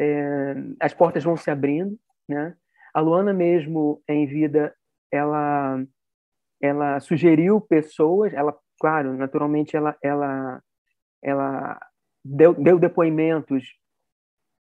é, 0.00 0.54
as 0.80 0.92
portas 0.92 1.24
vão 1.24 1.36
se 1.36 1.50
abrindo. 1.50 1.98
Né? 2.28 2.54
A 2.92 3.00
Luana 3.00 3.32
mesmo, 3.32 4.02
em 4.08 4.26
vida, 4.26 4.74
ela 5.10 5.82
ela 6.60 7.00
sugeriu 7.00 7.60
pessoas, 7.60 8.32
ela, 8.34 8.56
claro, 8.78 9.16
naturalmente 9.16 9.76
ela, 9.76 9.96
ela, 10.02 10.62
ela 11.22 11.80
deu, 12.24 12.54
deu 12.54 12.78
depoimentos 12.78 13.64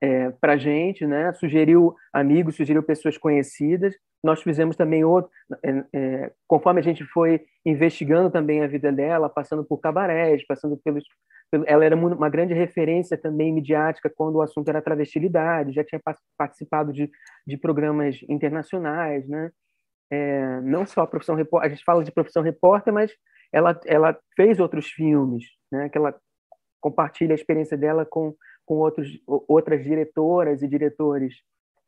é, 0.00 0.30
para 0.30 0.56
gente, 0.56 1.06
né? 1.06 1.32
Sugeriu 1.34 1.94
amigos, 2.12 2.56
sugeriu 2.56 2.82
pessoas 2.82 3.18
conhecidas. 3.18 3.94
Nós 4.22 4.42
fizemos 4.42 4.76
também 4.76 5.04
outro, 5.04 5.30
é, 5.64 5.84
é, 5.92 6.32
conforme 6.46 6.80
a 6.80 6.82
gente 6.82 7.04
foi 7.04 7.44
investigando 7.64 8.30
também 8.30 8.62
a 8.62 8.66
vida 8.66 8.92
dela, 8.92 9.28
passando 9.28 9.64
por 9.64 9.78
cabarés, 9.78 10.44
passando 10.46 10.76
pelos, 10.84 11.04
pelo, 11.50 11.64
ela 11.66 11.84
era 11.84 11.96
uma 11.96 12.28
grande 12.28 12.52
referência 12.52 13.16
também 13.16 13.52
midiática 13.52 14.10
quando 14.10 14.36
o 14.36 14.42
assunto 14.42 14.68
era 14.68 14.82
travestilidade, 14.82 15.72
já 15.72 15.84
tinha 15.84 16.00
participado 16.36 16.92
de, 16.92 17.10
de 17.46 17.56
programas 17.56 18.20
internacionais, 18.28 19.26
né? 19.28 19.50
É, 20.10 20.60
não 20.62 20.86
só 20.86 21.02
a 21.02 21.06
profissão 21.06 21.34
repórter, 21.34 21.70
a 21.70 21.74
gente 21.74 21.84
fala 21.84 22.02
de 22.02 22.12
profissão 22.12 22.42
repórter, 22.42 22.92
mas 22.92 23.12
ela, 23.52 23.78
ela 23.86 24.18
fez 24.36 24.58
outros 24.60 24.86
filmes, 24.86 25.44
né, 25.70 25.88
que 25.88 25.98
ela 25.98 26.14
compartilha 26.80 27.32
a 27.32 27.34
experiência 27.34 27.76
dela 27.76 28.06
com, 28.06 28.34
com 28.64 28.76
outros, 28.76 29.08
outras 29.26 29.82
diretoras 29.82 30.62
e 30.62 30.68
diretores. 30.68 31.36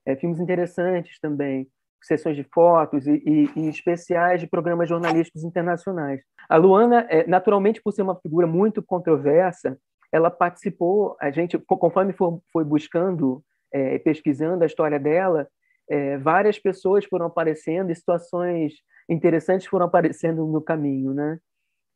É, 0.06 0.16
filmes 0.16 0.40
interessantes 0.40 1.18
também, 1.20 1.68
sessões 2.02 2.36
de 2.36 2.44
fotos 2.44 3.06
e, 3.06 3.22
e, 3.24 3.50
e, 3.54 3.68
especiais 3.68 4.40
de 4.40 4.46
programas 4.46 4.88
jornalísticos 4.88 5.44
internacionais. 5.44 6.22
A 6.48 6.56
Luana, 6.56 7.06
é, 7.10 7.26
naturalmente, 7.26 7.82
por 7.82 7.92
ser 7.92 8.02
uma 8.02 8.18
figura 8.18 8.46
muito 8.46 8.82
controversa, 8.82 9.78
ela 10.12 10.30
participou, 10.30 11.16
a 11.20 11.30
gente, 11.30 11.58
conforme 11.58 12.12
foi, 12.12 12.38
foi 12.52 12.64
buscando, 12.64 13.42
é, 13.72 13.98
pesquisando 13.98 14.64
a 14.64 14.66
história 14.66 14.98
dela, 14.98 15.46
é, 15.90 16.16
várias 16.18 16.58
pessoas 16.58 17.04
foram 17.04 17.26
aparecendo 17.26 17.90
e 17.90 17.96
situações 17.96 18.74
interessantes 19.08 19.66
foram 19.66 19.86
aparecendo 19.86 20.46
no 20.46 20.62
caminho, 20.62 21.12
né? 21.12 21.38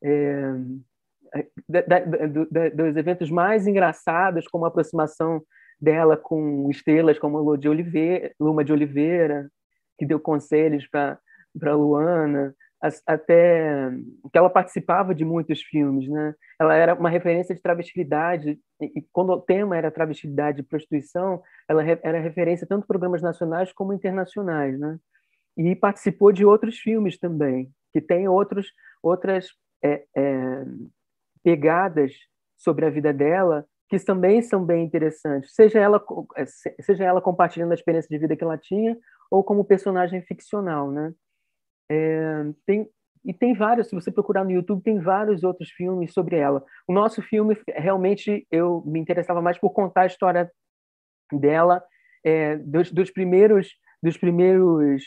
É, 0.02 0.54
da, 1.68 1.80
da, 1.80 1.98
da, 2.00 2.68
dos 2.68 2.96
eventos 2.96 3.30
mais 3.30 3.66
engraçados, 3.66 4.46
como 4.48 4.64
a 4.64 4.68
aproximação 4.68 5.42
dela 5.80 6.16
com 6.16 6.68
estrelas 6.70 7.18
como 7.18 7.38
Luma 7.38 7.58
de 7.58 7.68
Oliveira, 7.68 8.32
Luma 8.38 8.64
de 8.64 8.72
Oliveira 8.72 9.48
que 9.98 10.06
deu 10.06 10.18
conselhos 10.18 10.86
para 10.88 11.74
Luana, 11.74 12.54
até 13.06 13.90
que 14.30 14.38
ela 14.38 14.50
participava 14.50 15.14
de 15.14 15.24
muitos 15.24 15.62
filmes, 15.62 16.08
né? 16.08 16.34
Ela 16.60 16.74
era 16.74 16.94
uma 16.94 17.08
referência 17.08 17.54
de 17.54 17.62
travestilidade 17.62 18.58
e 18.80 19.02
quando 19.12 19.30
o 19.30 19.40
tema 19.40 19.76
era 19.76 19.90
travestilidade 19.90 20.60
e 20.60 20.64
prostituição, 20.64 21.42
ela 21.68 21.82
era 21.82 22.20
referência 22.20 22.66
tanto 22.66 22.86
programas 22.86 23.22
nacionais 23.22 23.72
como 23.72 23.92
internacionais, 23.92 24.78
né? 24.78 24.98
E 25.56 25.74
participou 25.74 26.32
de 26.32 26.44
outros 26.44 26.78
filmes 26.78 27.18
também, 27.18 27.70
que 27.92 28.00
tem 28.00 28.28
outros 28.28 28.70
outras 29.02 29.48
é, 29.82 30.04
é, 30.16 30.64
pegadas 31.42 32.12
sobre 32.56 32.86
a 32.86 32.90
vida 32.90 33.12
dela 33.12 33.64
que 33.88 33.98
também 33.98 34.42
são 34.42 34.64
bem 34.64 34.84
interessantes, 34.84 35.54
seja 35.54 35.78
ela 35.78 36.02
é, 36.36 36.44
seja 36.82 37.04
ela 37.04 37.20
compartilhando 37.20 37.72
a 37.72 37.74
experiência 37.74 38.08
de 38.08 38.18
vida 38.18 38.34
que 38.36 38.42
ela 38.42 38.58
tinha 38.58 38.96
ou 39.30 39.44
como 39.44 39.64
personagem 39.64 40.22
ficcional, 40.22 40.90
né? 40.90 41.12
É, 41.94 42.52
tem, 42.66 42.88
e 43.24 43.32
tem 43.32 43.54
vários, 43.54 43.88
se 43.88 43.94
você 43.94 44.10
procurar 44.10 44.44
no 44.44 44.50
YouTube, 44.50 44.82
tem 44.82 44.98
vários 44.98 45.44
outros 45.44 45.70
filmes 45.70 46.12
sobre 46.12 46.36
ela. 46.36 46.64
O 46.88 46.92
nosso 46.92 47.22
filme, 47.22 47.56
realmente, 47.68 48.46
eu 48.50 48.82
me 48.84 48.98
interessava 48.98 49.40
mais 49.40 49.56
por 49.58 49.70
contar 49.70 50.02
a 50.02 50.06
história 50.06 50.50
dela, 51.32 51.82
é, 52.24 52.56
dos, 52.56 52.90
dos, 52.90 53.10
primeiros, 53.10 53.68
dos 54.02 54.16
primeiros 54.16 55.04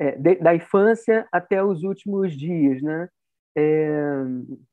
é, 0.00 0.16
de, 0.16 0.36
da 0.36 0.54
infância 0.54 1.28
até 1.30 1.62
os 1.62 1.82
últimos 1.82 2.36
dias, 2.36 2.82
né? 2.82 3.08
É, 3.58 4.24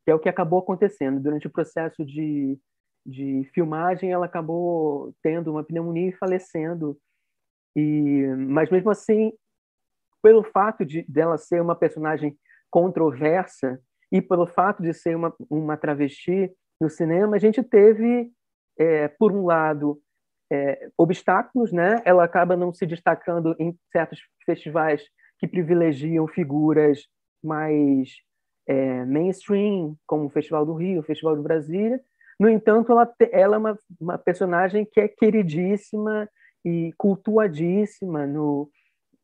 que 0.03 0.12
é 0.12 0.15
o 0.15 0.19
que 0.19 0.29
acabou 0.29 0.59
acontecendo. 0.59 1.19
Durante 1.19 1.47
o 1.47 1.51
processo 1.51 2.05
de, 2.05 2.57
de 3.05 3.50
filmagem, 3.53 4.12
ela 4.12 4.25
acabou 4.25 5.13
tendo 5.21 5.51
uma 5.51 5.63
pneumonia 5.63 6.09
e 6.09 6.17
falecendo. 6.17 6.97
E, 7.75 8.27
mas 8.50 8.69
mesmo 8.69 8.89
assim, 8.89 9.31
pelo 10.23 10.41
fato 10.41 10.85
de 10.85 11.03
dela 11.07 11.37
ser 11.37 11.61
uma 11.61 11.75
personagem 11.75 12.35
controversa 12.71 13.79
e 14.11 14.21
pelo 14.21 14.47
fato 14.47 14.81
de 14.81 14.93
ser 14.93 15.15
uma, 15.15 15.33
uma 15.49 15.75
travesti 15.75 16.49
no 16.79 16.89
cinema, 16.89 17.35
a 17.35 17.39
gente 17.39 17.61
teve, 17.61 18.31
é, 18.79 19.07
por 19.09 19.31
um 19.31 19.45
lado, 19.45 19.99
é, 20.51 20.87
obstáculos, 20.97 21.71
né? 21.71 22.01
Ela 22.05 22.23
acaba 22.23 22.55
não 22.55 22.73
se 22.73 22.85
destacando 22.85 23.55
em 23.59 23.77
certos 23.91 24.19
festivais 24.45 25.03
que 25.39 25.47
privilegiam 25.47 26.27
figuras 26.27 27.07
mais 27.43 28.09
é, 28.67 29.03
mainstream, 29.05 29.97
como 30.07 30.25
o 30.25 30.29
Festival 30.29 30.65
do 30.65 30.73
Rio, 30.73 31.01
o 31.01 31.03
Festival 31.03 31.35
do 31.35 31.43
Brasília. 31.43 31.99
No 32.39 32.49
entanto, 32.49 32.91
ela, 32.91 33.13
ela 33.31 33.55
é 33.55 33.59
uma, 33.59 33.79
uma 33.99 34.17
personagem 34.17 34.85
que 34.85 34.99
é 34.99 35.07
queridíssima 35.07 36.29
e 36.63 36.93
cultuadíssima 36.97 38.25
no, 38.25 38.69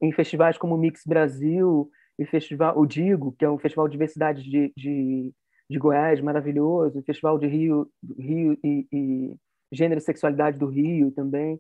em 0.02 0.12
festivais 0.12 0.58
como 0.58 0.76
o 0.76 0.78
Mix 0.78 1.04
Brasil 1.06 1.90
e 2.18 2.26
festival 2.26 2.78
o 2.78 2.86
Digo, 2.86 3.34
que 3.38 3.46
é 3.46 3.50
um 3.50 3.58
festival 3.58 3.88
de 3.88 3.94
diversidade 3.94 4.44
de, 4.44 4.74
de, 4.76 5.34
de 5.70 5.80
Goiás 5.80 6.20
maravilhoso, 6.22 7.00
o 7.00 7.04
Festival 7.04 7.38
de 7.40 7.48
Rio, 7.48 7.88
Rio 8.18 8.58
e, 8.64 8.88
e 8.92 9.36
Gênero 9.72 10.00
e 10.00 10.04
Sexualidade 10.04 10.58
do 10.58 10.68
Rio 10.68 11.12
também. 11.12 11.60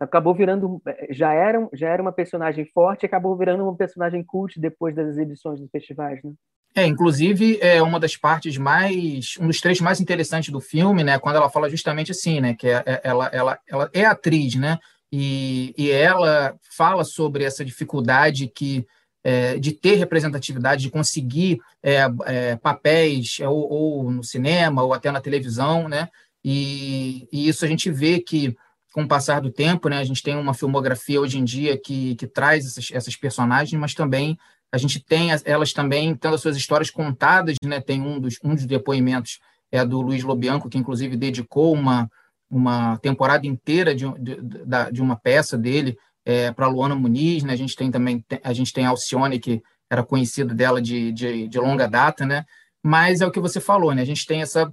Acabou 0.00 0.34
virando 0.34 0.82
já 1.10 1.32
era 1.32 1.68
já 1.72 1.88
era 1.88 2.02
uma 2.02 2.12
personagem 2.12 2.64
forte, 2.66 3.06
acabou 3.06 3.36
virando 3.36 3.62
uma 3.62 3.76
personagem 3.76 4.24
cult 4.24 4.58
depois 4.58 4.94
das 4.94 5.08
exibições 5.08 5.60
dos 5.60 5.70
festivais, 5.70 6.20
né? 6.24 6.32
É, 6.74 6.86
inclusive 6.86 7.58
é 7.60 7.82
uma 7.82 8.00
das 8.00 8.16
partes 8.16 8.56
mais, 8.56 9.36
um 9.38 9.46
dos 9.46 9.60
trechos 9.60 9.82
mais 9.82 10.00
interessantes 10.00 10.50
do 10.50 10.60
filme, 10.60 11.04
né? 11.04 11.18
Quando 11.18 11.36
ela 11.36 11.50
fala 11.50 11.68
justamente 11.68 12.10
assim, 12.10 12.40
né? 12.40 12.54
Que 12.54 12.68
é, 12.68 12.82
é, 12.86 13.00
ela, 13.04 13.26
ela, 13.26 13.58
ela 13.68 13.90
é 13.92 14.04
atriz, 14.06 14.54
né? 14.56 14.78
E, 15.12 15.74
e 15.76 15.90
ela 15.90 16.56
fala 16.74 17.04
sobre 17.04 17.44
essa 17.44 17.64
dificuldade 17.64 18.48
que 18.48 18.86
é, 19.22 19.58
de 19.58 19.72
ter 19.72 19.94
representatividade, 19.96 20.82
de 20.82 20.90
conseguir 20.90 21.60
é, 21.82 21.98
é, 22.24 22.56
papéis 22.56 23.38
é, 23.40 23.48
ou, 23.48 23.70
ou, 23.70 24.10
no 24.10 24.24
cinema 24.24 24.82
ou 24.82 24.92
até 24.92 25.12
na 25.12 25.20
televisão, 25.20 25.88
né? 25.88 26.08
E, 26.44 27.28
e, 27.30 27.48
isso 27.48 27.64
a 27.64 27.68
gente 27.68 27.90
vê 27.90 28.18
que 28.18 28.56
com 28.92 29.04
o 29.04 29.08
passar 29.08 29.40
do 29.40 29.50
tempo, 29.50 29.88
né? 29.88 29.98
A 29.98 30.04
gente 30.04 30.22
tem 30.22 30.36
uma 30.36 30.54
filmografia 30.54 31.20
hoje 31.20 31.38
em 31.38 31.44
dia 31.44 31.78
que, 31.78 32.16
que 32.16 32.26
traz 32.26 32.66
essas, 32.66 32.88
essas 32.90 33.16
personagens, 33.16 33.80
mas 33.80 33.94
também 33.94 34.36
a 34.72 34.78
gente 34.78 34.98
tem 34.98 35.28
elas 35.44 35.72
também 35.72 36.14
tendo 36.14 36.34
as 36.34 36.40
suas 36.40 36.56
histórias 36.56 36.90
contadas, 36.90 37.56
né? 37.62 37.80
Tem 37.80 38.00
um 38.00 38.18
dos, 38.18 38.38
um 38.42 38.54
dos 38.54 38.66
depoimentos 38.66 39.38
é 39.70 39.84
do 39.86 40.02
Luiz 40.02 40.22
Lobianco, 40.22 40.68
que 40.68 40.76
inclusive 40.76 41.16
dedicou 41.16 41.72
uma, 41.72 42.10
uma 42.52 42.98
temporada 42.98 43.46
inteira 43.46 43.94
de, 43.94 44.04
de, 44.18 44.36
de 44.92 45.02
uma 45.02 45.16
peça 45.16 45.56
dele 45.56 45.96
é, 46.24 46.52
para 46.52 46.68
Luana 46.68 46.94
Muniz, 46.94 47.42
né? 47.42 47.54
A 47.54 47.56
gente 47.56 47.74
tem 47.74 47.90
também 47.90 48.22
a 48.44 48.52
gente 48.52 48.72
tem 48.72 48.84
Alcione 48.84 49.40
que 49.40 49.62
era 49.90 50.02
conhecida 50.02 50.54
dela 50.54 50.80
de, 50.80 51.10
de, 51.12 51.48
de, 51.48 51.58
longa 51.58 51.88
data, 51.88 52.26
né? 52.26 52.44
Mas 52.82 53.22
é 53.22 53.26
o 53.26 53.30
que 53.30 53.40
você 53.40 53.58
falou, 53.58 53.94
né? 53.94 54.02
A 54.02 54.06
gente 54.06 54.26
tem 54.26 54.42
essa 54.42 54.72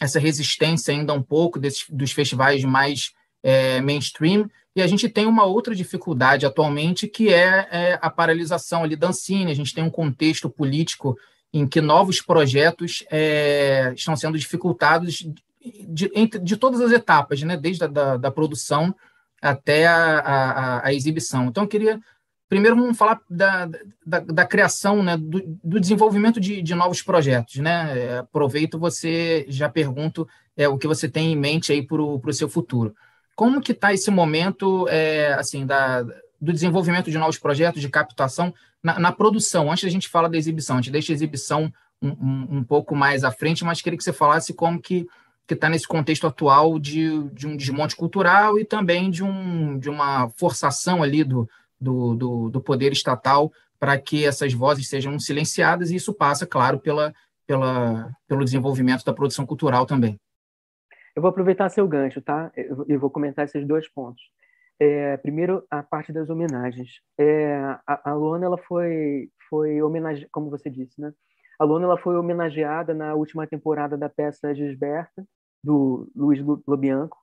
essa 0.00 0.18
resistência 0.18 0.92
ainda 0.92 1.12
um 1.12 1.22
pouco 1.22 1.58
desses, 1.58 1.84
dos 1.90 2.10
festivais 2.10 2.64
mais 2.64 3.12
é, 3.42 3.82
mainstream 3.82 4.48
e 4.74 4.80
a 4.80 4.86
gente 4.86 5.08
tem 5.08 5.26
uma 5.26 5.44
outra 5.44 5.74
dificuldade 5.74 6.46
atualmente 6.46 7.06
que 7.06 7.32
é, 7.32 7.68
é 7.70 7.98
a 8.00 8.10
paralisação 8.10 8.82
ali 8.82 8.96
da 8.96 9.08
Ancine. 9.08 9.52
A 9.52 9.54
gente 9.54 9.74
tem 9.74 9.84
um 9.84 9.90
contexto 9.90 10.48
político 10.48 11.16
em 11.52 11.66
que 11.66 11.80
novos 11.80 12.20
projetos 12.20 13.04
é, 13.10 13.92
estão 13.94 14.16
sendo 14.16 14.38
dificultados 14.38 15.24
de, 15.64 16.08
de, 16.08 16.38
de, 16.38 16.56
todas 16.56 16.80
as 16.80 16.92
etapas, 16.92 17.42
né? 17.42 17.56
desde 17.56 17.84
a 17.84 17.86
da, 17.86 18.16
da 18.16 18.30
produção 18.30 18.94
até 19.40 19.86
a, 19.86 20.18
a, 20.18 20.86
a, 20.86 20.94
exibição. 20.94 21.46
Então, 21.46 21.64
eu 21.64 21.68
queria 21.68 22.00
primeiro 22.48 22.76
vamos 22.76 22.96
falar 22.96 23.20
da, 23.28 23.68
da, 24.06 24.20
da 24.20 24.46
criação, 24.46 25.02
né, 25.02 25.16
do, 25.16 25.42
do 25.62 25.80
desenvolvimento 25.80 26.38
de, 26.38 26.62
de, 26.62 26.74
novos 26.74 27.02
projetos. 27.02 27.56
Né? 27.56 27.98
É, 27.98 28.18
aproveito 28.18 28.78
você, 28.78 29.44
já 29.48 29.68
pergunto 29.68 30.28
é, 30.56 30.68
o 30.68 30.78
que 30.78 30.86
você 30.86 31.08
tem 31.08 31.32
em 31.32 31.36
mente 31.36 31.72
aí 31.72 31.84
para 31.84 32.00
o 32.00 32.32
seu 32.32 32.48
futuro. 32.48 32.94
Como 33.34 33.60
que 33.60 33.72
está 33.72 33.92
esse 33.92 34.10
momento 34.10 34.86
é, 34.88 35.32
assim 35.34 35.66
da, 35.66 36.02
do 36.40 36.52
desenvolvimento 36.52 37.10
de 37.10 37.18
novos 37.18 37.38
projetos, 37.38 37.80
de 37.82 37.88
captação 37.88 38.54
na, 38.82 38.98
na, 39.00 39.10
produção? 39.10 39.72
Antes 39.72 39.84
a 39.84 39.90
gente 39.90 40.08
fala 40.08 40.28
da 40.28 40.36
exibição, 40.36 40.76
a 40.76 40.80
gente 40.80 40.92
deixa 40.92 41.12
a 41.12 41.14
exibição 41.14 41.72
um, 42.00 42.10
um, 42.10 42.46
um 42.58 42.64
pouco 42.64 42.94
mais 42.94 43.24
à 43.24 43.32
frente, 43.32 43.64
mas 43.64 43.82
queria 43.82 43.96
que 43.96 44.04
você 44.04 44.12
falasse 44.12 44.54
como 44.54 44.80
que 44.80 45.06
que 45.46 45.54
está 45.54 45.68
nesse 45.68 45.86
contexto 45.86 46.26
atual 46.26 46.78
de, 46.78 47.22
de 47.30 47.46
um 47.46 47.56
desmonte 47.56 47.96
cultural 47.96 48.58
e 48.58 48.64
também 48.64 49.10
de, 49.10 49.22
um, 49.22 49.78
de 49.78 49.90
uma 49.90 50.28
forçação 50.30 51.02
ali 51.02 51.22
do, 51.22 51.48
do, 51.80 52.14
do, 52.14 52.50
do 52.50 52.60
poder 52.60 52.92
estatal 52.92 53.52
para 53.78 53.98
que 53.98 54.24
essas 54.24 54.54
vozes 54.54 54.88
sejam 54.88 55.18
silenciadas, 55.18 55.90
e 55.90 55.96
isso 55.96 56.14
passa, 56.14 56.46
claro, 56.46 56.78
pela, 56.78 57.12
pela, 57.46 58.10
pelo 58.26 58.44
desenvolvimento 58.44 59.04
da 59.04 59.12
produção 59.12 59.44
cultural 59.44 59.84
também. 59.84 60.18
Eu 61.14 61.20
vou 61.20 61.28
aproveitar 61.28 61.68
seu 61.68 61.86
gancho, 61.86 62.22
tá? 62.22 62.50
Eu 62.56 62.98
vou 62.98 63.10
comentar 63.10 63.44
esses 63.44 63.66
dois 63.66 63.86
pontos. 63.88 64.22
É, 64.80 65.16
primeiro, 65.18 65.64
a 65.70 65.82
parte 65.82 66.12
das 66.12 66.28
homenagens. 66.30 67.00
É, 67.18 67.56
a, 67.86 68.10
a 68.10 68.14
Luana, 68.14 68.46
ela 68.46 68.58
foi, 68.58 69.28
foi 69.48 69.80
homenageada, 69.82 70.28
como 70.32 70.50
você 70.50 70.68
disse, 70.68 71.00
né? 71.00 71.12
A 71.58 71.64
Luana 71.64 71.86
ela 71.86 71.98
foi 71.98 72.16
homenageada 72.16 72.92
na 72.92 73.14
última 73.14 73.46
temporada 73.46 73.96
da 73.96 74.08
peça 74.08 74.54
Gisberta, 74.54 75.26
do 75.62 76.10
Luiz 76.14 76.40
Lobianco. 76.66 77.16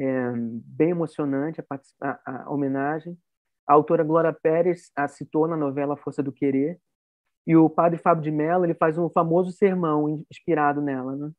É, 0.00 0.32
bem 0.36 0.90
emocionante 0.90 1.60
a, 1.60 1.80
a, 2.02 2.20
a, 2.26 2.50
homenagem. 2.50 3.16
A 3.66 3.74
autora 3.74 4.04
Glória 4.04 4.32
Pérez 4.32 4.90
a 4.96 5.08
citou 5.08 5.46
na 5.46 5.56
novela 5.56 5.96
Força 5.96 6.22
do 6.22 6.32
Querer. 6.32 6.78
E 7.46 7.56
o 7.56 7.68
padre 7.68 7.98
Fábio 7.98 8.22
de 8.22 8.30
Mello 8.30 8.64
ele 8.64 8.74
faz 8.74 8.96
um 8.96 9.10
famoso 9.10 9.52
sermão 9.52 10.24
inspirado 10.30 10.80
nela. 10.80 11.14
Né? 11.16 11.30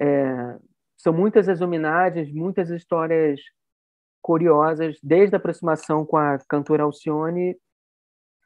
É, 0.00 0.58
são 0.96 1.12
muitas 1.12 1.48
as 1.48 1.60
homenagens, 1.60 2.32
muitas 2.32 2.70
histórias 2.70 3.40
curiosas, 4.20 4.98
desde 5.02 5.34
a 5.34 5.38
aproximação 5.38 6.04
com 6.04 6.16
a 6.16 6.38
cantora 6.48 6.82
Alcione, 6.82 7.56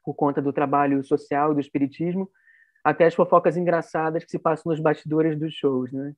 por 0.05 0.15
conta 0.15 0.41
do 0.41 0.53
trabalho 0.53 1.03
social 1.03 1.51
e 1.51 1.55
do 1.55 1.61
espiritismo, 1.61 2.31
até 2.85 3.07
as 3.07 3.15
fofocas 3.15 3.57
engraçadas 3.57 4.25
que 4.25 4.31
se 4.31 4.39
passam 4.39 4.71
nos 4.71 4.81
bastidores 4.81 5.39
dos 5.39 5.55
shows, 5.55 5.91
né? 5.91 6.13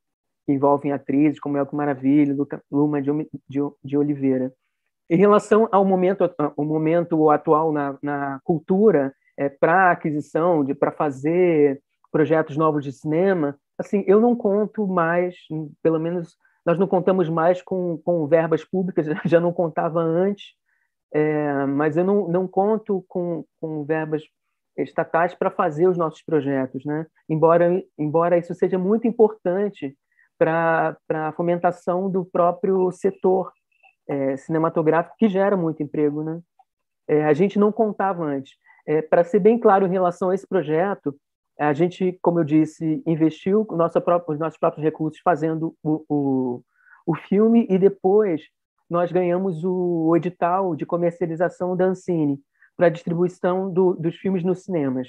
que 0.44 0.52
envolvem 0.52 0.92
atrizes 0.92 1.40
como 1.40 1.56
Elco 1.56 1.76
Maravilha, 1.76 2.36
Luma 2.70 3.00
de, 3.00 3.10
de, 3.84 3.96
Oliveira. 3.96 4.52
Em 5.08 5.16
relação 5.16 5.68
ao 5.72 5.84
momento, 5.84 6.28
ao 6.38 6.64
momento 6.64 7.30
atual 7.30 7.72
na, 7.72 7.98
na 8.02 8.40
cultura, 8.44 9.14
é, 9.36 9.48
para 9.48 9.90
aquisição, 9.90 10.64
de 10.64 10.74
para 10.74 10.92
fazer 10.92 11.80
projetos 12.10 12.56
novos 12.56 12.84
de 12.84 12.92
cinema, 12.92 13.58
assim, 13.78 14.04
eu 14.06 14.20
não 14.20 14.34
conto 14.34 14.86
mais, 14.86 15.36
pelo 15.82 15.98
menos 15.98 16.36
nós 16.64 16.78
não 16.78 16.86
contamos 16.86 17.28
mais 17.28 17.62
com, 17.62 17.98
com 17.98 18.26
verbas 18.26 18.64
públicas, 18.64 19.06
já 19.26 19.40
não 19.40 19.52
contava 19.52 20.00
antes, 20.00 20.54
é, 21.12 21.66
mas 21.66 21.96
eu 21.96 22.04
não, 22.04 22.28
não 22.28 22.48
conto 22.48 23.04
com, 23.08 23.44
com 23.60 23.84
verbas 23.84 24.22
estatais 24.78 25.34
para 25.34 25.50
fazer 25.50 25.88
os 25.88 25.96
nossos 25.96 26.22
projetos, 26.22 26.84
né? 26.84 27.06
Embora, 27.28 27.82
embora 27.98 28.38
isso 28.38 28.54
seja 28.54 28.78
muito 28.78 29.06
importante 29.06 29.96
para 30.38 30.96
a 31.10 31.32
fomentação 31.32 32.10
do 32.10 32.24
próprio 32.24 32.90
setor 32.90 33.52
é, 34.08 34.36
cinematográfico, 34.36 35.16
que 35.18 35.28
gera 35.28 35.56
muito 35.56 35.82
emprego, 35.82 36.22
né? 36.22 36.40
É, 37.08 37.24
a 37.24 37.32
gente 37.32 37.58
não 37.58 37.72
contava 37.72 38.24
antes. 38.24 38.54
É, 38.86 39.02
para 39.02 39.24
ser 39.24 39.40
bem 39.40 39.58
claro 39.58 39.86
em 39.86 39.90
relação 39.90 40.30
a 40.30 40.34
esse 40.34 40.46
projeto, 40.46 41.14
a 41.58 41.72
gente, 41.72 42.18
como 42.22 42.40
eu 42.40 42.44
disse, 42.44 43.02
investiu 43.06 43.66
nossa 43.70 44.00
própria, 44.00 44.34
os 44.34 44.38
nossos 44.38 44.58
próprios 44.58 44.84
recursos 44.84 45.20
fazendo 45.24 45.74
o, 45.82 46.04
o, 46.08 46.62
o 47.06 47.14
filme 47.14 47.66
e 47.70 47.78
depois 47.78 48.42
nós 48.88 49.10
ganhamos 49.10 49.64
o, 49.64 50.14
edital 50.16 50.76
de 50.76 50.86
comercialização 50.86 51.76
da 51.76 51.86
Ancine 51.86 52.38
para 52.76 52.86
a 52.86 52.90
distribuição 52.90 53.72
do, 53.72 53.94
dos 53.94 54.16
filmes 54.16 54.44
nos 54.44 54.64
cinemas. 54.64 55.08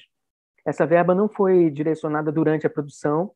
Essa 0.66 0.86
verba 0.86 1.14
não 1.14 1.30
foi 1.30 1.70
direcionada 1.70 2.32
durante 2.32 2.66
a 2.66 2.70
produção, 2.70 3.32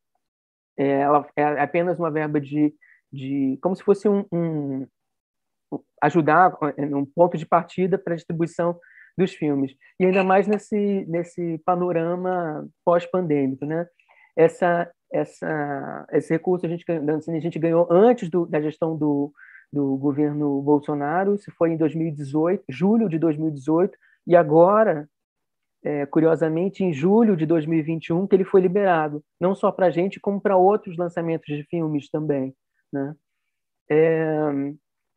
é, 0.77 1.01
ela 1.01 1.27
é 1.35 1.43
apenas 1.61 1.99
uma 1.99 2.09
verba 2.09 2.39
de, 2.39 2.73
de 3.11 3.57
como 3.61 3.75
se 3.75 3.83
fosse 3.83 4.07
um, 4.07 4.25
um 4.31 4.87
ajudar 6.01 6.57
um 6.77 7.05
ponto 7.05 7.37
de 7.37 7.45
partida 7.45 7.97
para 7.97 8.13
a 8.13 8.15
distribuição 8.15 8.77
dos 9.17 9.33
filmes 9.33 9.73
e 9.99 10.05
ainda 10.05 10.23
mais 10.23 10.47
nesse 10.47 11.05
nesse 11.07 11.57
panorama 11.65 12.67
pós-pandêmico, 12.83 13.65
né? 13.65 13.87
Essa 14.35 14.91
essa 15.11 16.07
esse 16.11 16.33
recurso 16.33 16.65
a 16.65 16.69
gente 16.69 16.85
a 16.89 17.39
gente 17.39 17.59
ganhou 17.59 17.87
antes 17.91 18.29
do, 18.29 18.45
da 18.45 18.61
gestão 18.61 18.97
do, 18.97 19.31
do 19.71 19.97
governo 19.97 20.61
Bolsonaro, 20.61 21.37
se 21.37 21.51
foi 21.51 21.71
em 21.71 21.77
2018, 21.77 22.63
julho 22.69 23.09
de 23.09 23.19
2018 23.19 23.97
e 24.27 24.35
agora 24.35 25.09
é, 25.83 26.05
curiosamente 26.05 26.83
em 26.83 26.93
julho 26.93 27.35
de 27.35 27.45
2021 27.45 28.27
que 28.27 28.35
ele 28.35 28.43
foi 28.43 28.61
liberado, 28.61 29.23
não 29.39 29.55
só 29.55 29.71
para 29.71 29.87
a 29.87 29.91
gente 29.91 30.19
como 30.19 30.39
para 30.39 30.57
outros 30.57 30.97
lançamentos 30.97 31.47
de 31.47 31.63
filmes 31.63 32.09
também, 32.09 32.55
né? 32.93 33.15
É, 33.89 34.73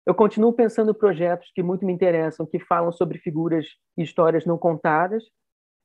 eu 0.07 0.15
continuo 0.15 0.53
pensando 0.53 0.95
projetos 0.95 1.51
que 1.55 1.63
muito 1.63 1.87
me 1.87 1.93
interessam, 1.93 2.45
que 2.45 2.59
falam 2.59 2.93
sobre 2.93 3.19
figuras 3.19 3.67
e 3.97 4.03
histórias 4.03 4.45
não 4.45 4.59
contadas. 4.59 5.25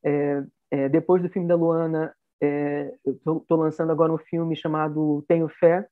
É, 0.03 0.43
é, 0.71 0.89
depois 0.89 1.21
do 1.21 1.29
filme 1.29 1.47
da 1.47 1.55
Luana, 1.55 2.13
é, 2.41 2.93
estou 3.05 3.57
lançando 3.57 3.91
agora 3.91 4.11
um 4.11 4.17
filme 4.17 4.55
chamado 4.55 5.23
Tenho 5.27 5.47
Fé, 5.47 5.87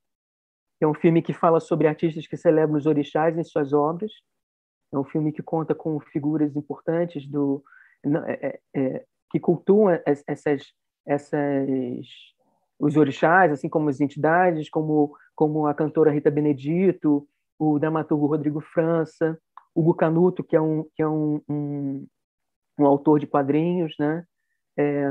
que 0.78 0.86
é 0.86 0.88
um 0.88 0.94
filme 0.94 1.22
que 1.22 1.34
fala 1.34 1.60
sobre 1.60 1.88
artistas 1.88 2.28
que 2.28 2.36
celebram 2.36 2.78
os 2.78 2.86
orixás 2.86 3.38
em 3.38 3.44
suas 3.44 3.72
obras. 3.72 4.12
É 4.94 4.98
um 4.98 5.04
filme 5.04 5.32
que 5.32 5.44
conta 5.44 5.76
com 5.76 6.00
figuras 6.00 6.56
importantes 6.56 7.28
do 7.28 7.64
é, 8.28 8.48
é, 8.48 8.60
é, 8.76 9.06
que 9.30 9.40
cultuam 9.40 10.00
essas 10.06 10.74
essas 11.06 12.06
os 12.80 12.96
orixás, 12.96 13.52
assim 13.52 13.68
como 13.68 13.90
as 13.90 14.00
entidades, 14.00 14.70
como, 14.70 15.16
como 15.36 15.66
a 15.66 15.74
cantora 15.74 16.12
Rita 16.12 16.30
Benedito, 16.30 17.28
o 17.58 17.80
dramaturgo 17.80 18.28
Rodrigo 18.28 18.62
França, 18.62 19.38
Hugo 19.74 19.94
Canuto, 19.96 20.44
que 20.44 20.56
é 20.56 20.62
um, 20.62 20.84
que 20.96 21.02
é 21.02 21.08
um, 21.08 21.42
um, 21.50 22.08
um 22.80 22.86
autor 22.86 23.20
de 23.20 23.28
quadrinhos, 23.28 23.96
né? 24.00 24.24
É, 24.78 25.08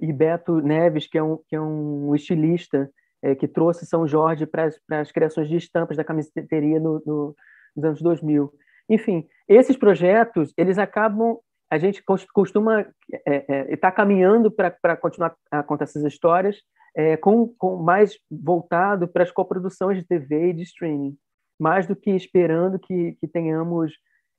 e 0.00 0.12
Beto 0.12 0.60
Neves, 0.60 1.06
que 1.06 1.16
é 1.16 1.22
um, 1.22 1.38
que 1.48 1.56
é 1.56 1.60
um 1.60 2.14
estilista 2.14 2.90
é, 3.22 3.34
que 3.34 3.48
trouxe 3.48 3.86
São 3.86 4.06
Jorge 4.06 4.46
para 4.46 4.70
as 5.00 5.10
criações 5.10 5.48
de 5.48 5.56
estampas 5.56 5.96
da 5.96 6.04
camiseteria 6.04 6.78
no, 6.78 7.02
no, 7.06 7.36
nos 7.74 7.84
anos 7.84 8.02
2000. 8.02 8.52
Enfim, 8.88 9.26
esses 9.48 9.76
projetos, 9.76 10.52
eles 10.56 10.78
acabam 10.78 11.38
a 11.70 11.78
gente 11.78 12.04
costuma 12.32 12.82
estar 12.82 12.92
é, 13.26 13.72
é, 13.72 13.76
tá 13.76 13.90
caminhando 13.90 14.50
para 14.50 14.96
continuar 14.96 15.34
a 15.50 15.62
contar 15.62 15.84
essas 15.84 16.04
histórias 16.04 16.58
é, 16.94 17.16
com, 17.16 17.48
com, 17.58 17.76
mais 17.76 18.16
voltado 18.30 19.08
para 19.08 19.24
as 19.24 19.30
coproduções 19.32 19.98
de 19.98 20.06
TV 20.06 20.50
e 20.50 20.52
de 20.52 20.62
streaming, 20.62 21.16
mais 21.58 21.86
do 21.86 21.96
que 21.96 22.10
esperando 22.10 22.78
que, 22.78 23.16
que 23.20 23.26
tenhamos 23.26 23.92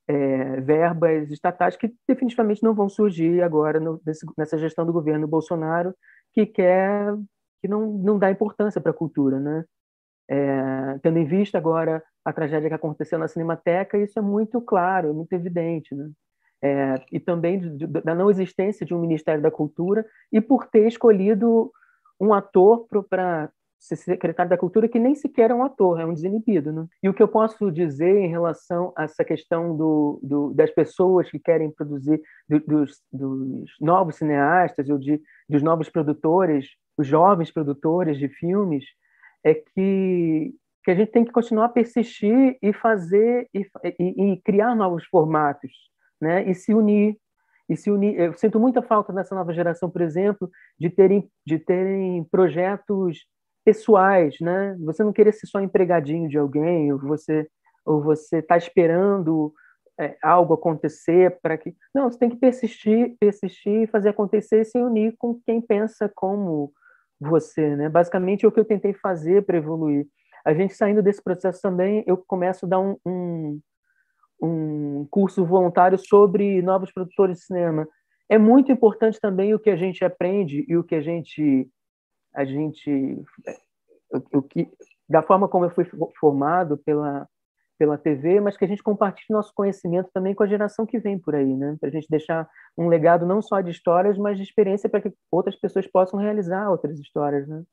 é, 0.08 0.62
verbas 0.62 1.30
estatais 1.30 1.76
que 1.76 1.94
definitivamente 2.08 2.64
não 2.64 2.74
vão 2.74 2.88
surgir 2.88 3.42
agora 3.42 3.80
no, 3.80 4.00
nessa 4.38 4.58
gestão 4.58 4.86
do 4.86 4.94
governo 4.94 5.28
Bolsonaro, 5.28 5.94
que 6.32 6.46
quer 6.46 7.14
que 7.62 7.68
não, 7.68 7.92
não 7.92 8.20
dá 8.20 8.30
importância 8.32 8.80
para 8.80 8.92
a 8.92 8.96
cultura, 8.96 9.40
né? 9.40 9.66
É, 10.30 11.00
tendo 11.04 11.20
em 11.20 11.26
vista 11.26 11.58
agora 11.58 12.02
a 12.26 12.34
tragédia 12.34 12.70
que 12.70 12.76
aconteceu 12.76 13.20
na 13.20 13.28
Cinemateca, 13.28 13.98
isso 13.98 14.20
é 14.20 14.22
muito 14.22 14.60
claro, 14.60 15.14
muito 15.14 15.32
evidente, 15.32 15.94
né? 15.94 16.10
é, 16.66 16.96
e 17.12 17.20
também 17.20 17.60
de, 17.60 17.70
de, 17.70 17.88
da 17.88 18.16
não 18.16 18.30
existência 18.30 18.86
de 18.86 18.94
um 18.94 19.00
Ministério 19.00 19.42
da 19.42 19.52
Cultura 19.52 20.04
e 20.32 20.42
por 20.42 20.66
ter 20.66 20.88
escolhido 20.88 21.72
um 22.20 22.34
ator 22.34 22.88
para 23.08 23.52
ser 23.78 23.98
secretário 23.98 24.50
da 24.50 24.58
Cultura 24.58 24.88
que 24.88 24.98
nem 24.98 25.14
sequer 25.14 25.52
é 25.52 25.54
um 25.54 25.64
ator, 25.64 26.00
é 26.00 26.06
um 26.06 26.14
desinibido. 26.14 26.72
Né? 26.72 26.88
E 27.04 27.10
o 27.10 27.14
que 27.14 27.22
eu 27.22 27.28
posso 27.28 27.72
dizer 27.72 28.18
em 28.18 28.30
relação 28.30 28.92
a 28.98 29.04
essa 29.04 29.24
questão 29.24 29.78
do, 29.78 30.20
do 30.24 30.54
das 30.54 30.72
pessoas 30.72 31.30
que 31.30 31.38
querem 31.38 31.70
produzir, 31.70 32.20
do, 32.50 32.60
dos, 32.62 33.02
dos, 33.12 33.70
novos 33.80 34.16
cineastas 34.16 34.90
ou 34.90 34.98
de, 34.98 35.22
dos 35.48 35.62
novos 35.62 35.88
produtores, 35.88 36.70
os 36.98 37.06
jovens 37.06 37.52
produtores 37.52 38.18
de 38.18 38.28
filmes, 38.28 38.86
é 39.44 39.54
que, 39.54 40.52
que 40.86 40.92
a 40.92 40.96
gente 40.96 41.12
tem 41.12 41.26
que 41.26 41.32
continuar 41.32 41.66
a 41.66 41.70
persistir 41.70 42.58
e 42.62 42.72
fazer 42.72 43.50
e, 43.54 43.66
e, 44.00 44.34
e 44.34 44.42
criar 44.42 44.76
novos 44.76 45.04
formatos 45.06 45.72
né? 46.22 46.50
E 46.50 46.54
se 46.54 46.74
unir 46.74 47.18
e 47.68 47.76
se 47.76 47.90
unir. 47.90 48.20
Eu 48.20 48.34
sinto 48.34 48.60
muita 48.60 48.82
falta 48.82 49.12
nessa 49.12 49.36
nova 49.36 49.54
geração, 49.54 49.90
por 49.90 50.02
exemplo, 50.02 50.50
de 50.80 50.90
terem 50.90 51.30
de 51.46 51.60
terem 51.60 52.24
projetos 52.26 53.26
pessoais, 53.64 54.36
né? 54.40 54.76
Você 54.82 55.04
não 55.04 55.14
querer 55.14 55.34
ser 55.34 55.48
só 55.48 55.60
empregadinho 55.60 56.30
de 56.30 56.38
alguém, 56.38 56.92
ou 56.92 57.00
você 57.00 57.48
ou 57.86 58.02
você 58.02 58.38
está 58.40 58.58
esperando 58.58 59.54
é, 60.00 60.18
algo 60.22 60.56
acontecer 60.56 61.40
para 61.42 61.58
que 61.58 61.76
não, 61.94 62.10
você 62.10 62.18
tem 62.18 62.30
que 62.30 62.38
persistir, 62.38 63.16
persistir, 63.20 63.90
fazer 63.90 64.10
acontecer 64.10 64.62
e 64.62 64.66
se 64.66 64.80
unir 64.80 65.16
com 65.18 65.40
quem 65.46 65.62
pensa 65.62 66.12
como 66.16 66.72
você, 67.20 67.76
né? 67.76 67.90
Basicamente 67.90 68.46
é 68.46 68.48
o 68.48 68.52
que 68.52 68.60
eu 68.60 68.66
tentei 68.66 68.94
fazer 68.94 69.46
para 69.46 69.58
evoluir. 69.58 70.08
A 70.46 70.54
gente 70.54 70.76
saindo 70.76 71.02
desse 71.02 71.24
processo 71.24 71.62
também, 71.62 72.04
eu 72.06 72.18
começo 72.18 72.66
a 72.66 72.70
dar 72.70 72.80
um, 72.80 72.96
um 73.06 73.60
um 74.42 75.08
curso 75.10 75.46
voluntário 75.46 75.98
sobre 75.98 76.62
novos 76.62 76.92
produtores 76.92 77.40
de 77.40 77.46
cinema. 77.46 77.88
É 78.28 78.38
muito 78.38 78.72
importante 78.72 79.20
também 79.20 79.54
o 79.54 79.60
que 79.60 79.70
a 79.70 79.76
gente 79.76 80.04
aprende 80.04 80.66
e 80.68 80.76
o 80.76 80.84
que 80.84 80.96
a 80.96 81.02
gente 81.02 81.70
a 82.34 82.44
gente 82.44 83.24
o, 84.12 84.40
o 84.40 84.42
que 84.42 84.70
da 85.08 85.22
forma 85.22 85.48
como 85.48 85.66
eu 85.66 85.70
fui 85.70 85.86
formado 86.20 86.78
pela 86.78 87.28
pela 87.78 87.98
TV, 87.98 88.40
mas 88.40 88.56
que 88.56 88.64
a 88.64 88.68
gente 88.68 88.82
compartilhe 88.82 89.26
nosso 89.30 89.54
conhecimento 89.54 90.10
também 90.14 90.34
com 90.34 90.44
a 90.44 90.48
geração 90.48 90.86
que 90.86 90.98
vem 90.98 91.20
por 91.20 91.36
aí, 91.36 91.58
né? 91.58 91.76
Para 91.78 91.90
a 91.90 91.92
gente 91.92 92.08
deixar 92.10 92.48
um 92.78 92.88
legado 92.88 93.26
não 93.26 93.42
só 93.42 93.60
de 93.60 93.70
histórias, 93.70 94.18
mas 94.18 94.38
de 94.38 94.44
experiência 94.44 94.90
para 94.90 95.02
que 95.02 95.14
outras 95.30 95.58
pessoas 95.58 95.86
possam 95.86 96.18
realizar 96.18 96.70
outras 96.70 96.98
histórias, 96.98 97.46
né? 97.50 97.64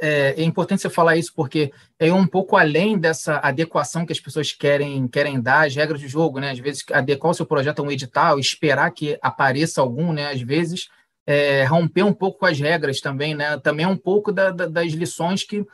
É, 0.00 0.34
é, 0.36 0.42
importante 0.42 0.82
você 0.82 0.90
falar 0.90 1.16
isso 1.16 1.32
porque 1.34 1.72
é 1.98 2.12
um 2.12 2.26
pouco 2.26 2.56
além 2.56 2.98
dessa 2.98 3.38
adequação 3.38 4.06
que 4.06 4.12
as 4.12 4.20
pessoas 4.20 4.52
querem 4.52 5.06
querem 5.08 5.40
dar 5.40 5.66
às 5.66 5.74
regras 5.74 6.00
do 6.00 6.08
jogo, 6.08 6.40
né? 6.40 6.50
Às 6.50 6.58
vezes 6.58 6.84
adequar 6.92 7.30
o 7.30 7.34
seu 7.34 7.46
projeto 7.46 7.80
a 7.80 7.82
um 7.82 7.90
edital, 7.90 8.38
esperar 8.38 8.90
que 8.90 9.18
apareça 9.20 9.80
algum, 9.80 10.12
né? 10.12 10.30
Às 10.30 10.40
vezes 10.40 10.88
é, 11.26 11.64
romper 11.64 12.02
um 12.02 12.12
pouco 12.12 12.38
com 12.38 12.46
as 12.46 12.58
regras 12.58 13.00
também, 13.00 13.34
né? 13.34 13.58
Também 13.58 13.84
é 13.84 13.88
um 13.88 13.96
pouco 13.96 14.32
da, 14.32 14.50
da, 14.50 14.66
das 14.66 14.92
lições 14.92 15.44
que 15.44 15.64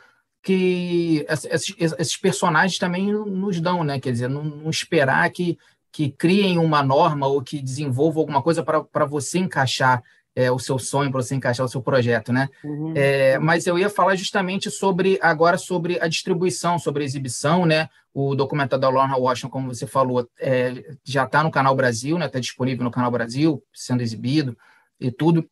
que 0.43 1.25
esses, 1.27 1.73
esses, 1.79 2.17
personagens 2.17 2.77
também 2.77 3.11
nos 3.11 3.59
dão, 3.59 3.83
né? 3.83 3.99
Quer 3.99 4.11
dizer, 4.11 4.27
não, 4.27 4.43
não 4.43 4.69
esperar 4.69 5.27
que 5.31 5.57
que 5.95 6.11
criem 6.11 6.57
uma 6.57 6.83
norma 6.83 7.25
ou 7.25 7.41
que 7.41 7.61
desenvolvam 7.61 8.19
alguma 8.19 8.41
coisa 8.41 8.61
para 8.61 9.05
você 9.05 9.39
encaixar 9.39 10.03
é, 10.35 10.51
o 10.51 10.59
seu 10.59 10.77
sonho 10.77 11.09
para 11.09 11.21
você 11.21 11.33
encaixar 11.33 11.65
o 11.65 11.69
seu 11.69 11.81
projeto, 11.81 12.33
né? 12.33 12.49
Uhum. 12.63 12.93
É, 12.95 13.39
mas 13.39 13.65
eu 13.65 13.79
ia 13.79 13.89
falar 13.89 14.15
justamente 14.15 14.69
sobre 14.69 15.17
agora 15.21 15.57
sobre 15.57 15.97
a 16.01 16.07
distribuição, 16.07 16.77
sobre 16.77 17.03
a 17.03 17.05
exibição, 17.05 17.65
né? 17.65 17.89
O 18.13 18.35
documentário 18.35 18.81
da 18.81 18.89
Lorna 18.89 19.15
Washington, 19.15 19.49
como 19.49 19.73
você 19.73 19.87
falou, 19.87 20.29
é, 20.37 20.95
já 21.05 21.23
está 21.23 21.41
no 21.41 21.51
Canal 21.51 21.73
Brasil, 21.73 22.17
né? 22.17 22.25
Está 22.25 22.39
disponível 22.39 22.83
no 22.83 22.91
Canal 22.91 23.09
Brasil, 23.09 23.63
sendo 23.73 24.01
exibido 24.01 24.57
e 24.99 25.09
tudo. 25.09 25.49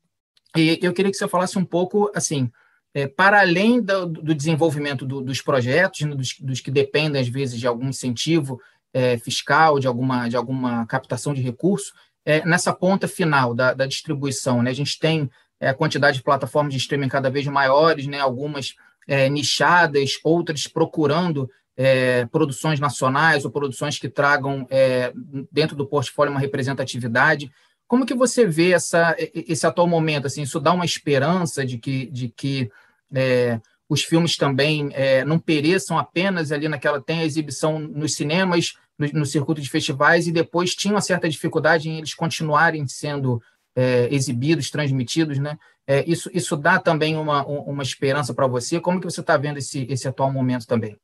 E 0.56 0.78
eu 0.82 0.94
queria 0.94 1.12
que 1.12 1.18
você 1.18 1.28
falasse 1.28 1.58
um 1.58 1.66
pouco, 1.66 2.12
assim, 2.14 2.52
é, 2.94 3.08
para 3.08 3.40
além 3.40 3.82
do, 3.82 4.06
do 4.06 4.36
desenvolvimento 4.36 5.06
do, 5.06 5.22
dos 5.22 5.42
projetos, 5.42 6.02
né? 6.02 6.14
dos, 6.14 6.38
dos, 6.40 6.60
que 6.60 6.70
dependem 6.70 7.22
às 7.22 7.28
vezes 7.28 7.58
de 7.58 7.66
algum 7.66 7.88
incentivo 7.88 8.60
é, 8.94 9.18
fiscal, 9.18 9.80
de 9.80 9.88
alguma 9.88 10.28
de 10.28 10.36
alguma 10.36 10.86
captação 10.86 11.34
de 11.34 11.42
recursos 11.42 11.94
é, 12.26 12.46
nessa 12.46 12.74
ponta 12.74 13.08
final 13.08 13.54
da, 13.54 13.74
da 13.74 13.86
distribuição. 13.86 14.62
Né? 14.62 14.72
A 14.72 14.76
gente 14.76 14.98
tem 15.00 15.30
é, 15.60 15.70
a 15.70 15.74
quantidade 15.74 16.18
de 16.18 16.24
plataformas 16.24 16.74
de 16.74 16.80
streaming 16.80 17.10
cada 17.10 17.30
vez 17.30 17.46
maiores, 17.48 18.08
né? 18.08 18.20
algumas 18.20 18.76
é, 19.08 19.30
nichadas, 19.30 20.20
outras 20.24 20.68
procurando 20.68 21.50
é, 21.76 22.26
produções 22.28 22.80
nacionais 22.80 23.46
ou 23.46 23.52
produções 23.52 23.98
que 23.98 24.08
tragam 24.08 24.68
é, 24.70 25.12
dentro 25.52 25.76
do 25.76 25.88
portfólio 25.88 26.32
uma 26.32 26.40
representatividade. 26.40 27.52
Como 27.88 28.06
que 28.06 28.14
você 28.14 28.46
vê 28.46 28.72
essa, 28.72 29.16
esse 29.20 29.68
atual 29.68 29.88
momento? 29.88 30.28
Assim, 30.28 30.44
isso 30.44 30.60
dá 30.60 30.72
uma 30.72 30.86
esperança 30.86 31.66
de 31.66 31.78
que, 31.78 32.08
de 32.08 32.30
que 32.30 32.72
é, 33.14 33.60
os 33.94 34.04
filmes 34.04 34.36
também 34.36 34.90
é, 34.94 35.24
não 35.24 35.38
pereçam 35.40 35.98
apenas 35.98 36.52
ali 36.52 36.68
naquela 36.68 37.00
tem 37.00 37.20
a 37.20 37.26
exibição 37.26 37.78
nos 37.78 38.16
cinemas, 38.16 38.74
no, 38.98 39.08
no, 39.20 39.26
circuito 39.26 39.62
de 39.62 39.70
festivais 39.70 40.28
e 40.28 40.32
depois 40.32 40.76
tinham 40.76 40.96
uma 40.96 41.02
certa 41.02 41.30
dificuldade 41.30 41.88
em 41.88 42.00
eles 42.00 42.16
continuarem 42.16 42.88
sendo 42.88 43.42
é, 43.76 44.14
exibidos, 44.14 44.72
transmitidos, 44.72 45.38
né? 45.38 45.58
É, 45.86 46.04
isso, 46.10 46.30
isso 46.34 46.56
dá 46.56 46.80
também 46.80 47.16
uma, 47.18 47.46
uma 47.46 47.84
esperança 47.84 48.34
para 48.34 48.48
você? 48.48 48.80
Como 48.80 49.00
que 49.00 49.06
você 49.06 49.22
está 49.22 49.38
vendo 49.38 49.58
esse, 49.58 49.86
esse 49.92 50.08
atual 50.08 50.32
momento 50.32 50.66
também? 50.66 50.98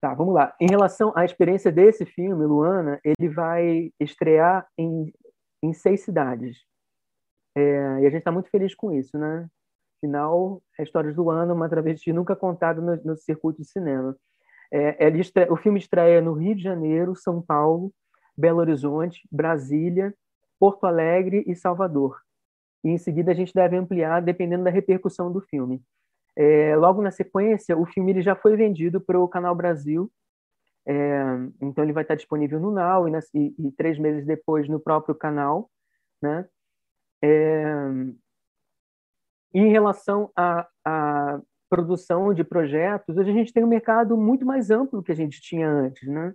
Tá, 0.00 0.12
vamos 0.12 0.34
lá. 0.34 0.54
Em 0.60 0.68
relação 0.68 1.12
à 1.16 1.24
experiência 1.24 1.72
desse 1.72 2.04
filme, 2.04 2.44
Luana, 2.44 3.00
ele 3.02 3.28
vai 3.28 3.90
estrear 3.98 4.66
em, 4.76 5.12
em 5.62 5.72
seis 5.72 6.02
cidades. 6.02 6.58
É, 7.56 8.00
e 8.02 8.06
a 8.06 8.10
gente 8.10 8.18
está 8.18 8.32
muito 8.32 8.50
feliz 8.50 8.74
com 8.74 8.92
isso, 8.92 9.16
né? 9.16 9.48
Afinal, 9.96 10.62
é 10.78 10.82
Histórias 10.82 11.14
do 11.14 11.30
Ano, 11.30 11.54
uma 11.54 11.68
travesti 11.68 12.12
nunca 12.12 12.36
contada 12.36 12.80
no, 12.80 12.96
no 13.02 13.16
circuito 13.16 13.62
de 13.62 13.68
cinema. 13.68 14.16
É, 14.72 15.08
o 15.50 15.56
filme 15.56 15.78
estreia 15.78 16.20
no 16.20 16.32
Rio 16.32 16.54
de 16.54 16.62
Janeiro, 16.62 17.14
São 17.14 17.40
Paulo, 17.40 17.92
Belo 18.36 18.58
Horizonte, 18.58 19.26
Brasília, 19.30 20.14
Porto 20.58 20.84
Alegre 20.84 21.44
e 21.46 21.54
Salvador. 21.54 22.20
E 22.84 22.90
em 22.90 22.98
seguida 22.98 23.32
a 23.32 23.34
gente 23.34 23.54
deve 23.54 23.76
ampliar 23.76 24.20
dependendo 24.20 24.64
da 24.64 24.70
repercussão 24.70 25.32
do 25.32 25.40
filme. 25.40 25.82
É, 26.36 26.76
logo 26.76 27.00
na 27.00 27.10
sequência, 27.10 27.76
o 27.76 27.86
filme 27.86 28.12
ele 28.12 28.22
já 28.22 28.36
foi 28.36 28.56
vendido 28.56 29.00
para 29.00 29.18
o 29.18 29.26
Canal 29.26 29.54
Brasil, 29.54 30.10
é, 30.86 31.20
então 31.60 31.82
ele 31.82 31.92
vai 31.92 32.04
estar 32.04 32.14
disponível 32.14 32.60
no 32.60 32.70
Now 32.70 33.08
e, 33.08 33.12
e, 33.34 33.54
e, 33.58 33.72
três 33.72 33.98
meses 33.98 34.24
depois 34.24 34.68
no 34.68 34.78
próprio 34.78 35.14
canal, 35.16 35.68
né? 36.22 36.46
É, 37.20 37.64
em 39.60 39.70
relação 39.70 40.30
a, 40.36 40.66
a 40.84 41.40
produção 41.68 42.32
de 42.34 42.44
projetos, 42.44 43.16
hoje 43.16 43.30
a 43.30 43.32
gente 43.32 43.52
tem 43.52 43.64
um 43.64 43.68
mercado 43.68 44.16
muito 44.16 44.44
mais 44.44 44.70
amplo 44.70 44.98
do 44.98 45.04
que 45.04 45.12
a 45.12 45.16
gente 45.16 45.40
tinha 45.40 45.68
antes, 45.68 46.08
né? 46.08 46.34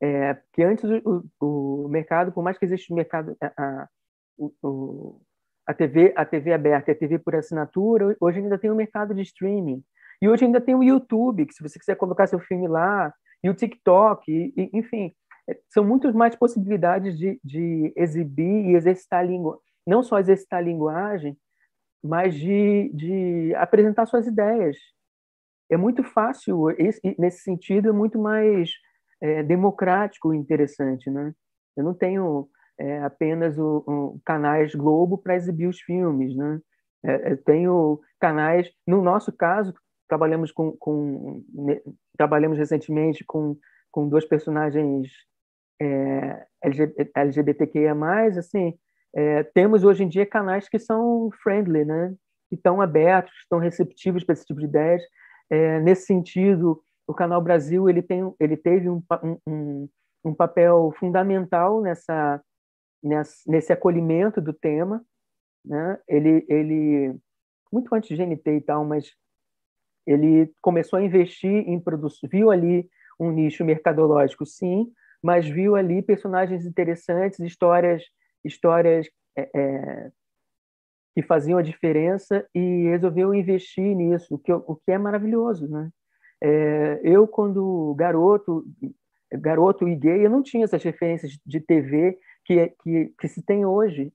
É, 0.00 0.34
porque 0.34 0.62
antes 0.62 0.84
o, 1.04 1.24
o, 1.40 1.88
mercado, 1.88 2.32
por 2.32 2.42
mais 2.42 2.58
que 2.58 2.64
exista 2.64 2.92
o 2.92 2.96
mercado, 2.96 3.36
a, 3.40 3.52
a, 3.56 3.88
a, 5.66 5.74
TV, 5.74 6.12
a 6.16 6.24
TV 6.24 6.52
aberta 6.52 6.90
e 6.90 6.94
a 6.94 6.98
TV 6.98 7.18
por 7.18 7.36
assinatura, 7.36 8.16
hoje 8.20 8.40
ainda 8.40 8.58
tem 8.58 8.70
o 8.70 8.74
um 8.74 8.76
mercado 8.76 9.14
de 9.14 9.22
streaming. 9.22 9.82
E 10.20 10.28
hoje 10.28 10.44
ainda 10.44 10.60
tem 10.60 10.74
o 10.74 10.82
YouTube, 10.82 11.46
que 11.46 11.54
se 11.54 11.62
você 11.62 11.78
quiser 11.78 11.96
colocar 11.96 12.26
seu 12.26 12.40
filme 12.40 12.66
lá, 12.66 13.12
e 13.44 13.50
o 13.50 13.54
TikTok, 13.54 14.30
e, 14.30 14.52
e, 14.56 14.70
enfim, 14.72 15.12
é, 15.48 15.58
são 15.68 15.84
muitas 15.84 16.14
mais 16.14 16.34
possibilidades 16.34 17.18
de, 17.18 17.40
de 17.44 17.92
exibir 17.96 18.66
e 18.66 18.74
exercitar 18.74 19.20
a 19.20 19.24
língua. 19.24 19.58
não 19.86 20.02
só 20.02 20.18
exercitar 20.18 20.60
a 20.60 20.62
linguagem, 20.62 21.36
mas 22.02 22.34
de, 22.34 22.90
de 22.94 23.54
apresentar 23.54 24.06
suas 24.06 24.26
ideias. 24.26 24.76
É 25.70 25.76
muito 25.76 26.02
fácil, 26.02 26.70
esse, 26.70 27.00
nesse 27.18 27.42
sentido, 27.42 27.88
é 27.88 27.92
muito 27.92 28.18
mais 28.18 28.70
é, 29.20 29.42
democrático 29.42 30.34
e 30.34 30.36
interessante. 30.36 31.10
Né? 31.10 31.32
Eu 31.76 31.84
não 31.84 31.94
tenho 31.94 32.48
é, 32.78 33.02
apenas 33.02 33.58
o, 33.58 33.84
o, 33.86 34.20
canais 34.24 34.74
Globo 34.74 35.16
para 35.16 35.36
exibir 35.36 35.68
os 35.68 35.80
filmes. 35.80 36.36
Né? 36.36 36.60
É, 37.04 37.36
tenho 37.36 38.00
canais, 38.20 38.70
no 38.86 39.00
nosso 39.00 39.32
caso, 39.32 39.72
trabalhamos 40.08 40.52
com, 40.52 40.72
com 40.76 41.42
trabalhamos 42.16 42.58
recentemente 42.58 43.24
com, 43.24 43.56
com 43.90 44.08
dois 44.08 44.26
personagens 44.26 45.08
é, 45.80 46.46
LGBTQIA+, 47.16 47.94
assim, 48.38 48.74
é, 49.14 49.42
temos 49.42 49.84
hoje 49.84 50.04
em 50.04 50.08
dia 50.08 50.24
canais 50.24 50.68
que 50.68 50.78
são 50.78 51.30
friendly, 51.42 51.84
né? 51.84 52.14
que 52.48 52.56
estão 52.56 52.80
abertos, 52.80 53.32
estão 53.40 53.58
receptivos 53.58 54.24
para 54.24 54.34
esse 54.34 54.44
tipo 54.44 54.60
de 54.60 54.66
ideias. 54.66 55.02
É, 55.50 55.80
nesse 55.80 56.06
sentido, 56.06 56.82
o 57.06 57.14
Canal 57.14 57.40
Brasil 57.40 57.88
ele 57.88 58.02
tem, 58.02 58.22
ele 58.38 58.56
teve 58.56 58.90
um, 58.90 59.02
um, 59.46 59.88
um 60.24 60.34
papel 60.34 60.92
fundamental 60.98 61.80
nessa, 61.80 62.42
nessa, 63.02 63.42
nesse 63.46 63.72
acolhimento 63.72 64.40
do 64.40 64.52
tema. 64.52 65.02
Né? 65.64 65.98
Ele, 66.08 66.44
ele, 66.48 67.16
muito 67.72 67.94
antes 67.94 68.08
de 68.08 68.16
GNT 68.16 68.50
e 68.50 68.60
tal, 68.60 68.84
mas 68.84 69.10
ele 70.06 70.52
começou 70.60 70.98
a 70.98 71.02
investir 71.02 71.68
em 71.68 71.80
produção, 71.80 72.28
viu 72.30 72.50
ali 72.50 72.88
um 73.18 73.30
nicho 73.30 73.64
mercadológico, 73.64 74.44
sim, 74.44 74.92
mas 75.22 75.46
viu 75.46 75.76
ali 75.76 76.02
personagens 76.02 76.66
interessantes, 76.66 77.38
histórias 77.38 78.02
histórias 78.44 79.08
é, 79.36 79.50
é, 79.54 80.10
que 81.14 81.22
faziam 81.22 81.58
a 81.58 81.62
diferença 81.62 82.46
e 82.54 82.88
resolveu 82.88 83.34
investir 83.34 83.94
nisso, 83.96 84.34
o 84.34 84.38
que, 84.38 84.52
o 84.52 84.76
que 84.76 84.92
é 84.92 84.98
maravilhoso, 84.98 85.68
né? 85.68 85.90
É, 86.42 87.00
eu, 87.04 87.28
quando 87.28 87.94
garoto, 87.94 88.64
garoto 89.32 89.88
e 89.88 89.94
gay, 89.94 90.26
eu 90.26 90.30
não 90.30 90.42
tinha 90.42 90.64
essas 90.64 90.82
referências 90.82 91.38
de 91.46 91.60
TV 91.60 92.18
que, 92.44 92.68
que, 92.82 93.14
que 93.18 93.28
se 93.28 93.42
tem 93.42 93.64
hoje. 93.64 94.12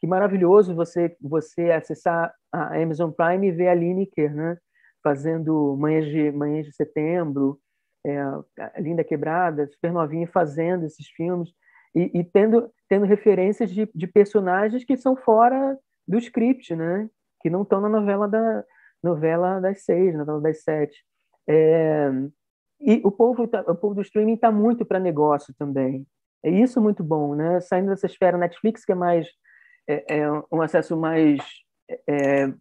Que 0.00 0.06
maravilhoso 0.06 0.74
você 0.74 1.16
você 1.20 1.70
acessar 1.70 2.32
a 2.52 2.80
Amazon 2.80 3.10
Prime 3.10 3.48
e 3.48 3.52
ver 3.52 3.68
a 3.68 3.74
Lineker, 3.74 4.34
né? 4.34 4.56
Fazendo 5.02 5.76
Manhãs 5.76 6.06
de, 6.06 6.30
Manhãs 6.30 6.66
de 6.66 6.72
Setembro, 6.72 7.58
é, 8.06 8.80
Linda 8.80 9.02
Quebrada, 9.02 9.66
super 9.66 9.92
novinha, 9.92 10.28
fazendo 10.28 10.84
esses 10.84 11.08
filmes 11.08 11.50
e, 11.94 12.20
e 12.20 12.24
tendo, 12.24 12.70
tendo 12.88 13.06
referências 13.06 13.70
de, 13.70 13.88
de, 13.94 14.06
personagens 14.06 14.84
que 14.84 14.96
são 14.96 15.16
fora 15.16 15.78
do 16.06 16.18
script, 16.18 16.74
né? 16.74 17.08
Que 17.40 17.48
não 17.48 17.62
estão 17.62 17.80
na 17.80 17.88
novela 17.88 18.28
da 18.28 18.64
novela 19.02 19.60
das 19.60 19.84
seis, 19.84 20.14
novela 20.16 20.40
das 20.40 20.62
sete. 20.62 21.04
É, 21.48 22.10
e 22.80 23.00
o 23.04 23.10
povo, 23.10 23.46
tá, 23.46 23.60
o 23.62 23.74
povo 23.74 23.94
do 23.94 24.02
streaming 24.02 24.34
está 24.34 24.50
muito 24.50 24.84
para 24.84 24.98
negócio 24.98 25.54
também. 25.58 26.06
É 26.42 26.50
isso 26.50 26.80
muito 26.80 27.02
bom, 27.02 27.34
né? 27.34 27.60
Saindo 27.60 27.88
dessa 27.88 28.06
esfera 28.06 28.36
Netflix, 28.36 28.84
que 28.84 28.92
é 28.92 28.94
mais 28.94 29.28
é, 29.88 30.18
é 30.18 30.30
um 30.50 30.62
acesso 30.62 30.96
mais 30.96 31.38
é, 32.08 32.52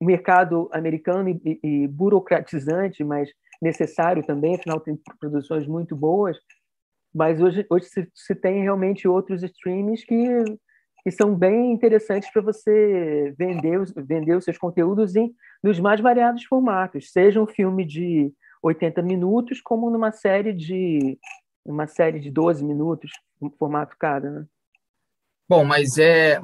mercado 0.00 0.68
americano 0.72 1.28
e, 1.30 1.40
e, 1.44 1.60
e, 1.62 1.88
burocratizante, 1.88 3.02
mas 3.02 3.30
necessário 3.60 4.24
também, 4.24 4.54
afinal 4.54 4.78
tem 4.80 4.98
produções 5.18 5.66
muito 5.66 5.96
boas. 5.96 6.38
Mas 7.16 7.40
hoje, 7.40 7.64
hoje 7.70 7.86
se, 7.86 8.06
se 8.14 8.34
tem 8.34 8.62
realmente 8.62 9.08
outros 9.08 9.42
streams 9.42 10.04
que, 10.04 10.28
que 11.02 11.10
são 11.10 11.34
bem 11.34 11.72
interessantes 11.72 12.30
para 12.30 12.42
você 12.42 13.34
vender, 13.38 13.80
vender 13.96 14.36
os 14.36 14.44
seus 14.44 14.58
conteúdos 14.58 15.16
em, 15.16 15.34
nos 15.62 15.80
mais 15.80 15.98
variados 15.98 16.44
formatos, 16.44 17.10
seja 17.10 17.40
um 17.40 17.46
filme 17.46 17.86
de 17.86 18.30
80 18.62 19.00
minutos, 19.00 19.62
como 19.62 19.88
numa 19.88 20.12
série 20.12 20.52
de 20.52 21.18
uma 21.64 21.86
série 21.86 22.20
de 22.20 22.30
12 22.30 22.62
minutos, 22.62 23.10
um 23.40 23.48
formato 23.48 23.96
cada, 23.98 24.30
né? 24.30 24.44
Bom, 25.48 25.64
mas 25.64 25.96
é, 25.96 26.38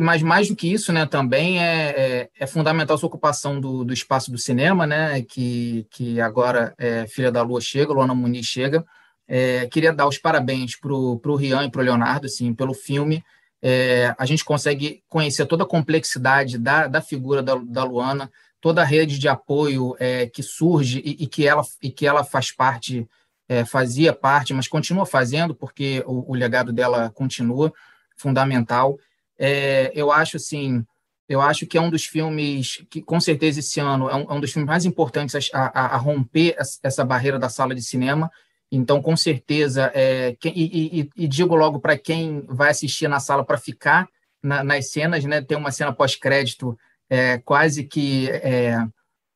mas 0.00 0.22
mais 0.22 0.48
do 0.48 0.54
que 0.54 0.70
isso, 0.70 0.92
né, 0.92 1.06
também 1.06 1.58
é, 1.58 1.88
é, 1.88 2.30
é 2.38 2.46
fundamental 2.46 2.98
a 3.02 3.06
ocupação 3.06 3.58
do, 3.58 3.82
do 3.82 3.94
espaço 3.94 4.30
do 4.30 4.36
cinema, 4.36 4.86
né, 4.86 5.22
que, 5.22 5.86
que 5.90 6.20
agora 6.20 6.74
é, 6.76 7.06
Filha 7.06 7.32
da 7.32 7.40
Lua 7.42 7.62
chega, 7.62 7.94
Luana 7.94 8.14
Muniz 8.14 8.44
chega, 8.44 8.84
é, 9.34 9.66
queria 9.66 9.94
dar 9.94 10.06
os 10.06 10.18
parabéns 10.18 10.76
para 10.76 10.92
o 10.92 11.36
Rian 11.36 11.64
e 11.64 11.70
para 11.70 11.80
o 11.80 11.84
Leonardo 11.84 12.26
assim, 12.26 12.52
pelo 12.52 12.74
filme. 12.74 13.24
É, 13.62 14.14
a 14.18 14.26
gente 14.26 14.44
consegue 14.44 15.02
conhecer 15.08 15.46
toda 15.46 15.62
a 15.62 15.66
complexidade 15.66 16.58
da, 16.58 16.86
da 16.86 17.00
figura 17.00 17.42
da, 17.42 17.54
da 17.54 17.82
Luana, 17.82 18.30
toda 18.60 18.82
a 18.82 18.84
rede 18.84 19.18
de 19.18 19.28
apoio 19.28 19.96
é, 19.98 20.26
que 20.26 20.42
surge 20.42 21.00
e, 21.02 21.24
e, 21.24 21.26
que 21.26 21.48
ela, 21.48 21.62
e 21.82 21.90
que 21.90 22.06
ela 22.06 22.22
faz 22.22 22.52
parte, 22.52 23.08
é, 23.48 23.64
fazia 23.64 24.12
parte, 24.12 24.52
mas 24.52 24.68
continua 24.68 25.06
fazendo, 25.06 25.54
porque 25.54 26.04
o, 26.06 26.32
o 26.32 26.34
legado 26.34 26.70
dela 26.70 27.08
continua 27.08 27.72
fundamental. 28.18 28.98
É, 29.38 29.90
eu 29.94 30.12
acho 30.12 30.36
assim. 30.36 30.84
Eu 31.26 31.40
acho 31.40 31.66
que 31.66 31.78
é 31.78 31.80
um 31.80 31.88
dos 31.88 32.04
filmes 32.04 32.84
que, 32.90 33.00
com 33.00 33.18
certeza, 33.18 33.60
esse 33.60 33.80
ano 33.80 34.10
é 34.10 34.14
um, 34.14 34.30
é 34.30 34.34
um 34.34 34.40
dos 34.40 34.52
filmes 34.52 34.68
mais 34.68 34.84
importantes 34.84 35.50
a, 35.54 35.58
a, 35.68 35.94
a 35.94 35.96
romper 35.96 36.54
essa 36.82 37.02
barreira 37.02 37.38
da 37.38 37.48
sala 37.48 37.74
de 37.74 37.80
cinema 37.80 38.30
então, 38.74 39.02
com 39.02 39.14
certeza, 39.14 39.92
é, 39.94 40.34
e, 40.46 41.00
e, 41.00 41.10
e, 41.14 41.28
digo 41.28 41.54
logo 41.54 41.78
para 41.78 41.98
quem 41.98 42.40
vai 42.48 42.70
assistir 42.70 43.06
na 43.06 43.20
sala 43.20 43.44
para 43.44 43.58
ficar 43.58 44.08
na, 44.42 44.64
nas 44.64 44.90
cenas, 44.90 45.22
né? 45.26 45.42
Tem 45.42 45.58
uma 45.58 45.70
cena 45.70 45.92
pós-crédito 45.92 46.78
é, 47.10 47.36
quase 47.36 47.84
que, 47.84 48.30
é, 48.30 48.78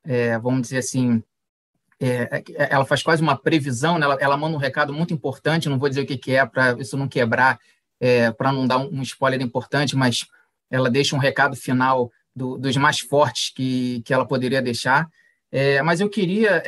é 0.07 0.38
vamos 0.38 0.62
dizer 0.62 0.79
assim, 0.79 1.22
é, 2.01 2.42
é, 2.57 2.68
ela 2.70 2.87
faz 2.87 3.03
quase 3.03 3.20
uma 3.20 3.37
previsão, 3.37 3.99
né? 3.99 4.07
ela, 4.07 4.16
ela, 4.18 4.37
manda 4.38 4.57
um 4.57 4.61
recado 4.61 4.90
muito 4.90 5.12
importante, 5.12 5.68
não 5.68 5.79
vou 5.79 5.90
dizer 5.90 6.01
o 6.01 6.07
que, 6.07 6.16
que 6.16 6.33
é 6.35 6.46
para 6.46 6.72
isso 6.81 6.96
não 6.96 7.07
quebrar, 7.07 7.59
para 8.38 8.53
não 8.53 8.66
dar 8.66 8.79
um, 8.79 8.88
um, 8.88 9.03
spoiler 9.03 9.42
importante, 9.42 9.94
mas 9.94 10.27
ela 10.70 10.90
deixa 10.90 11.14
um 11.14 11.18
recado 11.18 11.55
final 11.57 12.11
do, 12.35 12.57
dos 12.57 12.77
mais 12.79 13.01
fortes 13.01 13.53
que, 13.55 14.01
que 14.03 14.14
ela 14.14 14.27
poderia 14.27 14.62
deixar. 14.62 15.09
mas 15.85 16.01
eu 16.01 16.09
queria 16.09 16.62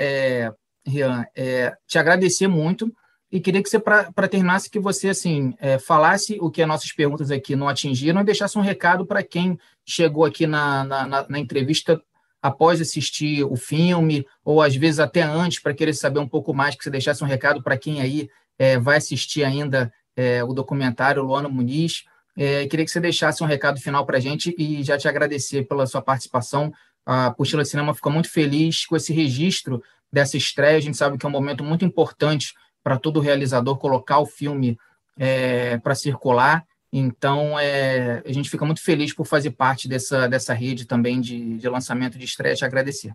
Rian, 0.88 1.26
é, 1.36 1.76
te 1.86 1.98
agradecer 1.98 2.48
muito 2.48 2.92
e 3.30 3.40
queria 3.40 3.62
que 3.62 3.68
você, 3.68 3.78
para 3.78 4.28
terminasse, 4.28 4.70
que 4.70 4.78
você 4.78 5.10
assim 5.10 5.54
é, 5.60 5.78
falasse 5.78 6.38
o 6.40 6.50
que 6.50 6.62
as 6.62 6.68
nossas 6.68 6.92
perguntas 6.92 7.30
aqui 7.30 7.54
não 7.54 7.68
atingiram 7.68 8.22
e 8.22 8.24
deixasse 8.24 8.58
um 8.58 8.62
recado 8.62 9.04
para 9.04 9.22
quem 9.22 9.58
chegou 9.84 10.24
aqui 10.24 10.46
na, 10.46 10.82
na, 10.84 11.26
na, 11.28 11.38
entrevista 11.38 12.00
após 12.40 12.80
assistir 12.80 13.44
o 13.44 13.54
filme, 13.54 14.26
ou 14.42 14.62
às 14.62 14.74
vezes 14.74 14.98
até 14.98 15.22
antes, 15.22 15.60
para 15.60 15.74
querer 15.74 15.92
saber 15.92 16.20
um 16.20 16.28
pouco 16.28 16.54
mais, 16.54 16.74
que 16.74 16.82
você 16.82 16.90
deixasse 16.90 17.22
um 17.22 17.26
recado 17.26 17.62
para 17.62 17.76
quem 17.76 18.00
aí 18.00 18.30
é, 18.58 18.78
vai 18.78 18.96
assistir 18.96 19.44
ainda 19.44 19.92
é, 20.16 20.42
o 20.42 20.54
documentário 20.54 21.22
Luana 21.22 21.48
Muniz. 21.48 22.04
É, 22.36 22.66
queria 22.66 22.84
que 22.84 22.90
você 22.90 23.00
deixasse 23.00 23.42
um 23.42 23.46
recado 23.46 23.80
final 23.80 24.06
para 24.06 24.16
a 24.16 24.20
gente 24.20 24.54
e 24.56 24.82
já 24.82 24.96
te 24.96 25.06
agradecer 25.06 25.64
pela 25.64 25.86
sua 25.86 26.00
participação. 26.00 26.72
A 27.04 27.30
Postila 27.30 27.64
Cinema 27.64 27.94
ficou 27.94 28.12
muito 28.12 28.30
feliz 28.30 28.86
com 28.86 28.96
esse 28.96 29.12
registro 29.12 29.82
dessa 30.12 30.36
estreia. 30.36 30.76
A 30.76 30.80
gente 30.80 30.96
sabe 30.96 31.18
que 31.18 31.26
é 31.26 31.28
um 31.28 31.32
momento 31.32 31.62
muito 31.62 31.84
importante 31.84 32.54
para 32.82 32.98
todo 32.98 33.20
realizador 33.20 33.78
colocar 33.78 34.18
o 34.18 34.26
filme 34.26 34.78
é, 35.18 35.78
para 35.78 35.94
circular. 35.94 36.66
Então, 36.92 37.58
é, 37.58 38.22
a 38.24 38.32
gente 38.32 38.48
fica 38.48 38.64
muito 38.64 38.82
feliz 38.82 39.12
por 39.12 39.26
fazer 39.26 39.50
parte 39.50 39.88
dessa, 39.88 40.26
dessa 40.26 40.54
rede 40.54 40.86
também 40.86 41.20
de, 41.20 41.58
de 41.58 41.68
lançamento 41.68 42.18
de 42.18 42.24
estreia. 42.24 42.54
Te 42.54 42.64
agradecer. 42.64 43.12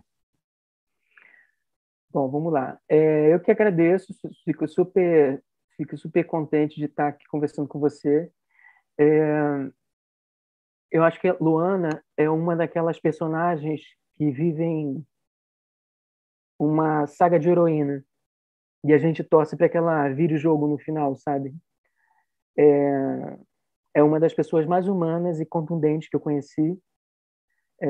Bom, 2.12 2.30
vamos 2.30 2.52
lá. 2.52 2.78
É, 2.88 3.34
eu 3.34 3.40
que 3.40 3.50
agradeço, 3.50 4.14
fico 4.44 4.68
super, 4.68 5.42
fico 5.76 5.98
super 5.98 6.24
contente 6.24 6.76
de 6.76 6.84
estar 6.84 7.08
aqui 7.08 7.24
conversando 7.26 7.66
com 7.66 7.80
você. 7.80 8.30
É, 8.96 9.68
eu 10.92 11.02
acho 11.02 11.20
que 11.20 11.32
Luana 11.40 12.00
é 12.16 12.30
uma 12.30 12.54
daquelas 12.54 13.00
personagens 13.00 13.80
que 14.16 14.30
vivem 14.30 15.04
uma 16.58 17.06
saga 17.06 17.38
de 17.38 17.48
heroína 17.48 18.04
e 18.84 18.92
a 18.92 18.98
gente 18.98 19.24
torce 19.24 19.56
para 19.56 19.68
que 19.68 19.76
ela 19.76 20.08
vire 20.10 20.34
o 20.34 20.38
jogo 20.38 20.66
no 20.66 20.78
final, 20.78 21.16
sabe? 21.16 21.54
É, 22.56 23.38
é 23.94 24.02
uma 24.02 24.20
das 24.20 24.34
pessoas 24.34 24.66
mais 24.66 24.86
humanas 24.86 25.40
e 25.40 25.46
contundentes 25.46 26.08
que 26.08 26.16
eu 26.16 26.20
conheci. 26.20 26.78
É, 27.80 27.88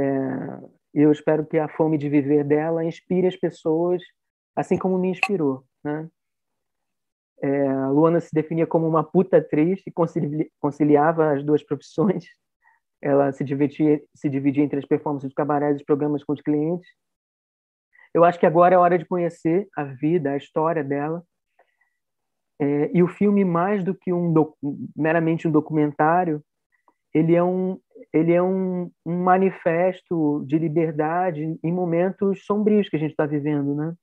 eu 0.94 1.11
espero 1.11 1.44
que 1.44 1.59
a 1.59 1.68
fome 1.68 1.98
de 1.98 2.09
viver 2.09 2.44
dela 2.44 2.85
inspire 2.85 3.27
as 3.27 3.37
pessoas, 3.37 4.03
assim 4.55 4.79
como 4.79 4.96
me 4.96 5.09
inspirou, 5.09 5.64
né? 5.83 6.09
É, 7.42 7.66
a 7.66 7.90
Luana 7.90 8.20
se 8.20 8.33
definia 8.33 8.66
como 8.66 8.87
uma 8.87 9.03
puta 9.03 9.38
atriz 9.38 9.83
e 9.87 9.92
conciliava 10.61 11.33
as 11.33 11.44
duas 11.44 11.62
profissões. 11.62 12.24
Ela 13.03 13.33
se 13.33 13.44
dividia, 13.44 14.00
se 14.14 14.31
dividia 14.31 14.64
entre 14.64 14.79
as 14.79 14.87
performances 14.87 15.29
de 15.29 15.35
cabaré 15.35 15.72
e 15.72 15.74
os 15.74 15.83
programas 15.83 16.22
com 16.24 16.33
os 16.33 16.40
clientes 16.40 16.88
eu 18.14 18.24
acho 18.24 18.38
que 18.38 18.46
agora 18.46 18.74
é 18.74 18.79
hora 18.79 18.96
de 18.96 19.05
conhecer 19.05 19.68
a 19.77 19.85
vida, 19.85 20.31
a 20.31 20.37
história 20.37 20.85
dela. 20.85 21.22
É, 22.61 22.90
e 22.94 23.03
o 23.03 23.09
filme, 23.09 23.44
mais 23.44 23.83
do 23.83 23.94
que 23.94 24.12
um 24.12 24.33
meramente 24.96 25.48
um 25.48 25.50
documentário, 25.50 26.40
ele 27.12 27.35
é 27.35 27.42
um 27.42 27.79
ele 28.12 28.33
é 28.33 28.40
um, 28.40 28.90
um 29.05 29.24
manifesto 29.24 30.44
de 30.46 30.57
liberdade 30.57 31.59
em 31.62 31.72
momentos 31.72 32.44
sombrios 32.44 32.88
que 32.88 32.94
a 32.94 32.98
gente 32.98 33.11
está 33.11 33.27
vivendo, 33.27 33.74
né? 33.74 33.94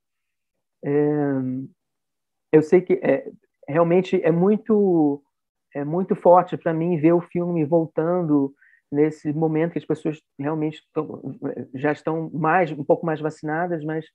É, 0.83 0.91
eu 2.51 2.61
sei 2.61 2.81
que 2.81 2.93
é, 3.01 3.31
realmente 3.67 4.21
é 4.21 4.31
muito 4.31 5.23
é 5.73 5.85
muito 5.85 6.15
forte 6.15 6.57
para 6.57 6.73
mim 6.73 6.99
ver 6.99 7.13
o 7.13 7.21
filme 7.21 7.63
voltando 7.63 8.53
nesse 8.91 9.31
momento 9.31 9.71
que 9.73 9.79
as 9.79 9.85
pessoas 9.85 10.21
realmente 10.37 10.79
estão, 10.79 11.39
já 11.73 11.91
estão 11.91 12.29
mais 12.33 12.71
um 12.71 12.83
pouco 12.83 13.05
mais 13.05 13.19
vacinadas, 13.19 13.83
mas 13.83 14.05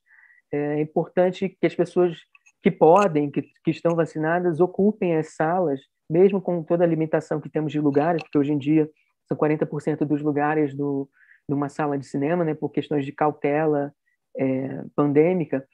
é 0.52 0.80
importante 0.80 1.48
que 1.48 1.66
as 1.66 1.74
pessoas 1.74 2.16
que 2.62 2.70
podem, 2.70 3.30
que, 3.30 3.42
que 3.42 3.70
estão 3.70 3.94
vacinadas, 3.94 4.60
ocupem 4.60 5.16
as 5.16 5.34
salas, 5.34 5.80
mesmo 6.10 6.40
com 6.40 6.62
toda 6.62 6.84
a 6.84 6.86
limitação 6.86 7.40
que 7.40 7.48
temos 7.48 7.72
de 7.72 7.80
lugares, 7.80 8.22
porque 8.22 8.38
hoje 8.38 8.52
em 8.52 8.58
dia 8.58 8.88
são 9.26 9.36
40% 9.36 10.04
dos 10.04 10.22
lugares 10.22 10.74
do, 10.74 11.08
numa 11.48 11.68
sala 11.68 11.98
de 11.98 12.06
cinema, 12.06 12.44
né, 12.44 12.54
por 12.54 12.70
questões 12.70 13.04
de 13.04 13.12
cautela 13.12 13.92
é, 14.36 14.82
pandêmica. 14.94 15.66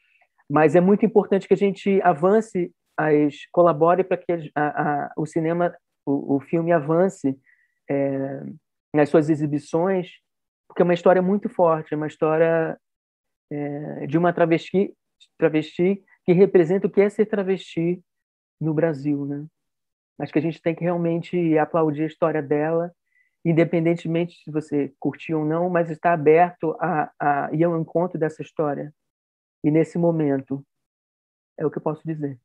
Mas 0.49 0.75
é 0.75 0.81
muito 0.81 1.05
importante 1.05 1.49
que 1.49 1.55
a 1.55 1.57
gente 1.57 2.01
avance, 2.03 2.73
as, 2.97 3.47
colabore 3.51 4.05
para 4.05 4.17
que 4.17 4.51
a, 4.55 5.05
a, 5.05 5.12
o 5.17 5.27
cinema, 5.27 5.75
o, 6.05 6.37
o 6.37 6.41
filme 6.41 6.73
avance 6.73 7.38
é, 7.91 8.43
nas 8.95 9.09
suas 9.09 9.31
exibições, 9.31 10.11
porque 10.69 10.83
é 10.83 10.85
uma 10.85 10.95
história 10.95 11.23
muito 11.23 11.49
forte, 11.49 11.95
é 11.95 11.97
uma 11.97 12.07
história 12.07 12.79
é, 13.51 14.07
de 14.07 14.19
uma 14.19 14.33
travesti, 14.33 14.95
travesti 15.39 16.03
que 16.25 16.33
representa 16.33 16.87
o 16.87 16.91
que 16.91 17.01
é 17.01 17.09
ser 17.09 17.27
travesti 17.27 18.03
no 18.61 18.73
Brasil, 18.73 19.27
né? 19.27 19.47
Acho 20.19 20.33
que 20.33 20.39
a 20.39 20.43
gente 20.43 20.61
tem 20.61 20.75
que 20.75 20.85
realmente 20.85 21.59
aplaudir 21.59 22.05
a 22.05 22.07
história 22.07 22.43
dela, 22.43 22.93
independentemente 23.45 24.41
se 24.45 24.51
você 24.51 24.95
curtiu 25.01 25.41
ou 25.41 25.45
não, 25.45 25.69
mas 25.69 25.91
está 25.91 26.13
aberto 26.13 26.77
a, 26.81 27.11
a 27.19 27.53
ir 27.53 27.65
ao 27.65 27.79
encontro 27.81 28.19
dessa 28.19 28.43
história. 28.43 28.95
E 29.65 29.71
nesse 29.71 29.99
momento, 29.99 30.65
é 31.59 31.67
o 31.67 31.71
que 31.71 31.79
eu 31.79 31.83
posso 31.83 32.03
dizer. 32.05 32.39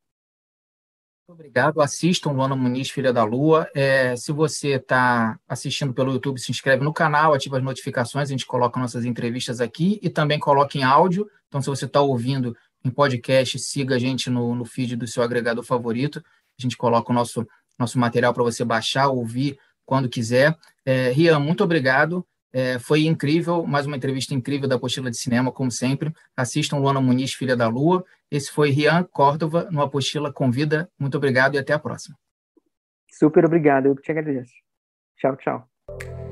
Obrigado. 1.29 1.81
Assistam 1.81 2.31
Luana 2.31 2.55
Muniz, 2.55 2.89
Filha 2.89 3.11
da 3.11 3.25
Lua. 3.25 3.69
É, 3.75 4.15
se 4.15 4.31
você 4.31 4.75
está 4.75 5.37
assistindo 5.45 5.93
pelo 5.93 6.13
YouTube, 6.13 6.39
se 6.39 6.51
inscreve 6.51 6.85
no 6.85 6.93
canal, 6.93 7.33
ativa 7.33 7.57
as 7.57 7.63
notificações, 7.63 8.29
a 8.29 8.31
gente 8.31 8.45
coloca 8.45 8.79
nossas 8.79 9.03
entrevistas 9.03 9.59
aqui 9.59 9.99
e 10.01 10.09
também 10.09 10.39
coloca 10.39 10.77
em 10.77 10.83
áudio. 10.83 11.29
Então, 11.49 11.61
se 11.61 11.67
você 11.67 11.83
está 11.83 11.99
ouvindo 11.99 12.55
em 12.81 12.89
podcast, 12.89 13.59
siga 13.59 13.95
a 13.95 13.99
gente 13.99 14.29
no, 14.29 14.55
no 14.55 14.63
feed 14.63 14.95
do 14.95 15.05
seu 15.05 15.21
agregador 15.21 15.65
favorito. 15.65 16.23
A 16.57 16.61
gente 16.61 16.77
coloca 16.77 17.11
o 17.11 17.15
nosso, 17.15 17.45
nosso 17.77 17.99
material 17.99 18.33
para 18.33 18.43
você 18.43 18.63
baixar, 18.63 19.09
ouvir 19.09 19.59
quando 19.85 20.07
quiser. 20.07 20.57
É, 20.85 21.11
Rian, 21.11 21.39
muito 21.39 21.61
obrigado. 21.61 22.25
É, 22.53 22.79
foi 22.79 23.05
incrível, 23.05 23.65
mais 23.65 23.85
uma 23.85 23.97
entrevista 23.97 24.33
incrível 24.33 24.67
da 24.67 24.75
Apostila 24.75 25.11
de 25.11 25.17
Cinema, 25.17 25.51
como 25.51 25.69
sempre. 25.69 26.13
Assistam 26.35 26.77
Luana 26.77 27.01
Muniz, 27.01 27.33
Filha 27.33 27.55
da 27.55 27.67
Lua. 27.67 28.05
Esse 28.31 28.51
foi 28.51 28.69
Rian 28.69 29.03
Córdova, 29.03 29.67
no 29.71 29.81
Apostila 29.81 30.31
Convida. 30.31 30.89
Muito 30.99 31.17
obrigado 31.17 31.55
e 31.55 31.57
até 31.57 31.73
a 31.73 31.79
próxima. 31.79 32.17
Super 33.11 33.45
obrigado, 33.45 33.87
eu 33.87 33.95
que 33.95 34.01
te 34.01 34.11
agradeço. 34.11 34.53
Tchau, 35.17 35.35
tchau. 35.37 36.26